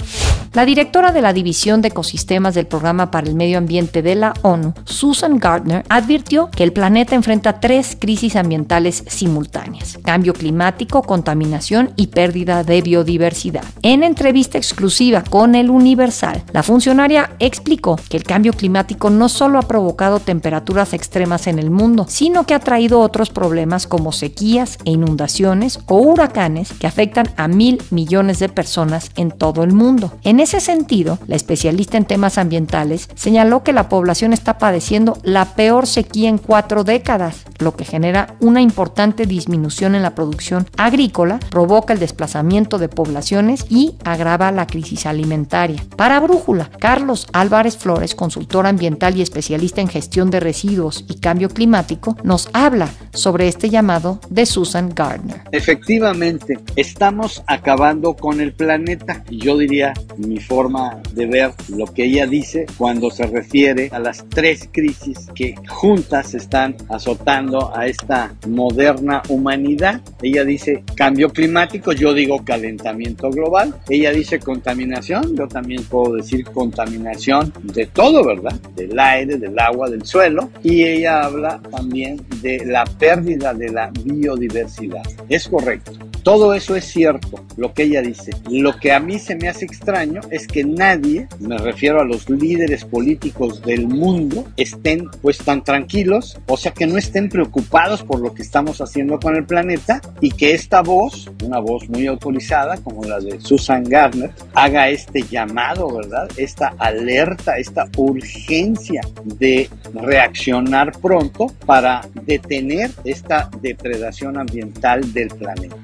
La 0.54 0.66
directora 0.66 1.14
de 1.14 1.22
la 1.22 1.32
División 1.32 1.82
de 1.82 1.88
Ecosistemas 1.88 2.56
del 2.56 2.68
Programa 2.68 3.10
para 3.10 3.26
el 3.26 3.36
Medio 3.36 3.58
Ambiente 3.58 4.02
de 4.02 4.16
la 4.16 4.34
ONU, 4.42 4.74
Susan 4.84 5.40
Gardner, 5.40 5.86
advirtió 5.88 6.50
que 6.52 6.64
el 6.64 6.74
planeta 6.74 7.16
enfrenta 7.16 7.62
tres 7.62 7.96
crisis 7.98 8.36
ambientales 8.36 9.06
simultáneas, 9.08 9.98
cambio 10.04 10.34
climático, 10.34 11.04
contaminación 11.04 11.94
y 11.96 12.08
pérdida 12.08 12.66
de 12.66 12.82
biodiversidad. 12.82 13.64
En 13.82 14.04
entrevista 14.04 14.58
exclusiva 14.58 15.24
con 15.24 15.56
el 15.56 15.70
Universal, 15.70 16.44
la 16.52 16.64
funcionaria 16.64 17.32
explicó 17.40 17.98
que 18.10 18.18
el 18.18 18.26
cambio 18.26 18.52
climático 18.52 19.10
no 19.10 19.30
solo 19.30 19.58
ha 19.58 19.62
provocado 19.62 20.20
temperaturas 20.20 20.94
extremas 20.94 21.48
en 21.48 21.60
el 21.60 21.72
mundo, 21.72 22.08
sino 22.10 22.46
que 22.46 22.56
ha 22.56 22.60
traído 22.60 23.00
otros 23.00 23.30
problemas 23.30 23.88
como 23.88 24.12
sequías 24.12 24.80
e 24.84 24.92
inundaciones 24.92 25.80
o 25.86 25.96
huracanes 26.00 26.74
que 26.74 26.88
afectan 26.88 27.28
a 27.38 27.48
mil 27.48 27.82
millones 27.90 28.40
de 28.40 28.50
personas 28.50 29.12
en 29.16 29.32
todo 29.32 29.64
el 29.64 29.72
mundo. 29.72 30.12
Ese 30.42 30.60
sentido, 30.60 31.20
la 31.28 31.36
especialista 31.36 31.98
en 31.98 32.06
temas 32.06 32.38
ambientales 32.38 33.10
señaló 33.16 33.64
que 33.64 33.74
la 33.74 33.90
población 33.90 34.34
está 34.34 34.58
padeciendo 34.58 35.18
la 35.24 35.56
peor 35.56 35.88
sequía 35.88 36.30
en 36.30 36.38
cuatro 36.38 36.84
décadas, 36.84 37.46
lo 37.60 37.76
que 37.76 37.86
genera 37.86 38.36
una 38.40 38.62
importante 38.62 39.26
disminución 39.26 39.96
en 39.96 40.02
la 40.02 40.16
producción 40.16 40.68
agrícola, 40.78 41.40
provoca 41.50 41.94
el 41.94 42.00
desplazamiento 42.00 42.78
de 42.78 42.90
poblaciones 42.90 43.66
y 43.70 43.96
agrava 44.04 44.52
la 44.52 44.68
crisis 44.68 45.06
alimentaria. 45.06 45.84
Para 45.96 46.20
Brújula, 46.20 46.70
Carlos 46.80 47.28
Álvarez 47.34 47.78
Flores, 47.78 48.16
consultor 48.16 48.68
ambiental 48.68 49.18
y 49.18 49.22
especialista 49.22 49.82
en 49.82 49.88
gestión 49.88 50.32
de 50.32 50.40
residuos 50.40 51.06
y 51.08 51.20
cambio 51.20 51.50
climático, 51.50 52.18
nos 52.24 52.50
habla 52.54 52.90
sobre 53.14 53.48
este 53.48 53.70
llamado 53.70 54.20
de 54.30 54.46
Susan 54.46 54.90
Gardner. 54.94 55.42
Efectivamente, 55.52 56.60
estamos 56.76 57.44
acabando 57.48 58.16
con 58.16 58.42
el 58.42 58.54
planeta. 58.54 59.24
Y 59.30 59.40
yo 59.40 59.58
diría, 59.58 59.94
mi 60.32 60.40
forma 60.40 61.02
de 61.14 61.26
ver 61.26 61.52
lo 61.68 61.86
que 61.86 62.06
ella 62.06 62.26
dice 62.26 62.66
cuando 62.78 63.12
se 63.12 63.28
refiere 63.28 63.90
a 63.92 64.00
las 64.00 64.24
tres 64.30 64.70
crisis 64.72 65.28
que 65.36 65.56
juntas 65.68 66.34
están 66.34 66.78
azotando 66.88 67.76
a 67.76 67.88
esta 67.88 68.34
moderna 68.48 69.22
humanidad. 69.28 70.02
Ella 70.22 70.46
dice 70.46 70.84
cambio 70.96 71.30
climático, 71.30 71.92
yo 71.92 72.14
digo 72.14 72.46
calentamiento 72.46 73.30
global. 73.30 73.76
Ella 73.90 74.12
dice 74.12 74.40
contaminación, 74.40 75.36
yo 75.36 75.48
también 75.50 75.84
puedo 75.84 76.16
decir 76.16 76.46
contaminación 76.46 77.54
de 77.64 77.88
todo, 77.88 78.24
¿verdad? 78.24 78.58
Del 78.76 78.98
aire, 78.98 79.36
del 79.36 79.60
agua, 79.60 79.90
del 79.90 80.06
suelo. 80.06 80.50
Y 80.64 80.84
ella 80.84 81.24
habla 81.24 81.62
también 81.72 82.22
de 82.42 82.66
la 82.66 82.86
pérdida 82.86 83.54
de 83.54 83.70
la 83.70 83.92
biodiversidad. 84.06 85.04
Es 85.28 85.50
correcto. 85.50 86.11
Todo 86.24 86.54
eso 86.54 86.76
es 86.76 86.86
cierto, 86.86 87.44
lo 87.58 87.74
que 87.74 87.84
ella 87.84 88.02
dice. 88.02 88.32
Lo 88.50 88.78
que 88.78 88.92
a 88.92 89.00
mí 89.00 89.18
se 89.18 89.36
me 89.36 89.50
hace 89.50 89.66
extraño 89.66 90.22
es 90.30 90.48
que 90.48 90.64
nadie, 90.64 91.28
me 91.40 91.58
refiero 91.58 92.00
a 92.00 92.06
los 92.06 92.30
líderes 92.30 92.86
políticos 92.86 93.62
del 93.64 93.88
mundo, 93.88 94.46
estén 94.56 95.10
pues 95.22 95.40
tan 95.40 95.64
tranquilos, 95.64 96.38
o 96.48 96.58
sea 96.58 96.74
que 96.74 96.86
no 96.86 96.98
estén 96.98 97.28
preocupados 97.28 98.04
por 98.04 98.20
lo 98.20 98.34
que 98.34 98.44
estamos 98.44 98.82
haciendo 98.82 99.20
con 99.20 99.36
el 99.36 99.46
planeta 99.46 100.00
y 100.20 100.30
que 100.30 100.54
esta 100.54 100.82
voz, 100.82 101.30
una 101.44 101.60
voz 101.60 101.90
muy 101.90 102.06
autorizada 102.06 102.78
como 102.78 103.04
la 103.04 103.20
de 103.20 103.40
Susan 103.42 103.84
Gardner, 103.84 104.32
haga 104.54 104.90
este 104.90 105.24
llamado, 105.24 105.92
¿verdad? 105.96 106.30
Esta 106.38 106.74
alerta, 106.78 107.58
esta 107.58 107.90
urgencia 107.98 109.02
de 109.26 109.70
reaccionar 109.94 110.92
pronto 111.00 111.48
para 111.66 112.02
detener 112.26 112.92
esta 113.04 113.50
depredación 113.62 114.38
ambiental 114.38 115.12
del 115.14 115.30
planeta. 115.30 115.78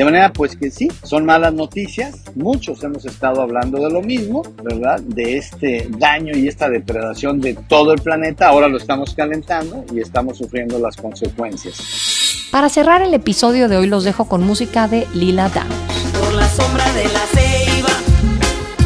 De 0.00 0.06
manera 0.06 0.32
pues 0.32 0.56
que 0.56 0.70
sí, 0.70 0.90
son 1.02 1.26
malas 1.26 1.52
noticias. 1.52 2.14
Muchos 2.34 2.82
hemos 2.82 3.04
estado 3.04 3.42
hablando 3.42 3.78
de 3.86 3.90
lo 3.90 4.00
mismo, 4.00 4.40
¿verdad? 4.64 4.98
De 5.02 5.36
este 5.36 5.88
daño 5.90 6.34
y 6.34 6.48
esta 6.48 6.70
depredación 6.70 7.38
de 7.38 7.52
todo 7.52 7.92
el 7.92 8.00
planeta. 8.00 8.48
Ahora 8.48 8.66
lo 8.68 8.78
estamos 8.78 9.14
calentando 9.14 9.84
y 9.94 10.00
estamos 10.00 10.38
sufriendo 10.38 10.78
las 10.78 10.96
consecuencias. 10.96 12.48
Para 12.50 12.70
cerrar 12.70 13.02
el 13.02 13.12
episodio 13.12 13.68
de 13.68 13.76
hoy 13.76 13.88
los 13.88 14.04
dejo 14.04 14.26
con 14.26 14.42
música 14.42 14.88
de 14.88 15.06
Lila 15.12 15.50
Downs. 15.50 16.18
Por 16.18 16.32
la 16.32 16.48
sombra 16.48 16.90
de 16.94 17.04
la 17.04 17.20
ceiba 17.34 17.90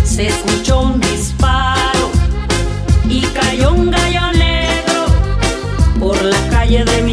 se 0.03 0.27
escuchó 0.27 0.81
un 0.81 1.00
disparo 1.00 2.11
y 3.09 3.20
cayó 3.27 3.72
un 3.72 3.88
gallo 3.88 4.33
negro 4.33 5.07
por 6.00 6.20
la 6.24 6.48
calle 6.50 6.85
de. 6.85 7.04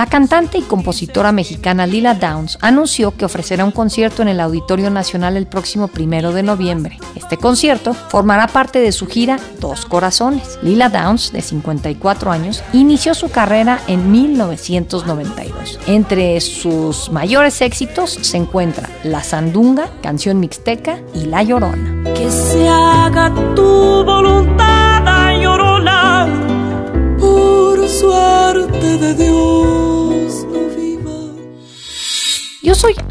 La 0.00 0.06
cantante 0.06 0.56
y 0.56 0.62
compositora 0.62 1.30
mexicana 1.30 1.86
Lila 1.86 2.14
Downs 2.14 2.56
anunció 2.62 3.14
que 3.14 3.26
ofrecerá 3.26 3.66
un 3.66 3.70
concierto 3.70 4.22
en 4.22 4.28
el 4.28 4.40
Auditorio 4.40 4.88
Nacional 4.88 5.36
el 5.36 5.46
próximo 5.46 5.88
primero 5.88 6.32
de 6.32 6.42
noviembre. 6.42 6.96
Este 7.16 7.36
concierto 7.36 7.92
formará 7.92 8.46
parte 8.46 8.80
de 8.80 8.92
su 8.92 9.06
gira 9.06 9.38
Dos 9.60 9.84
Corazones. 9.84 10.58
Lila 10.62 10.88
Downs, 10.88 11.32
de 11.32 11.42
54 11.42 12.32
años, 12.32 12.64
inició 12.72 13.12
su 13.12 13.30
carrera 13.30 13.78
en 13.88 14.10
1992. 14.10 15.78
Entre 15.86 16.40
sus 16.40 17.10
mayores 17.10 17.60
éxitos 17.60 18.12
se 18.22 18.38
encuentra 18.38 18.88
La 19.04 19.22
Sandunga, 19.22 19.90
Canción 20.02 20.40
Mixteca 20.40 20.98
y 21.12 21.26
La 21.26 21.42
Llorona. 21.42 22.04
Que 22.14 22.30
se 22.30 22.66
haga 22.66 23.34
tu 23.54 24.02
voluntad, 24.02 24.69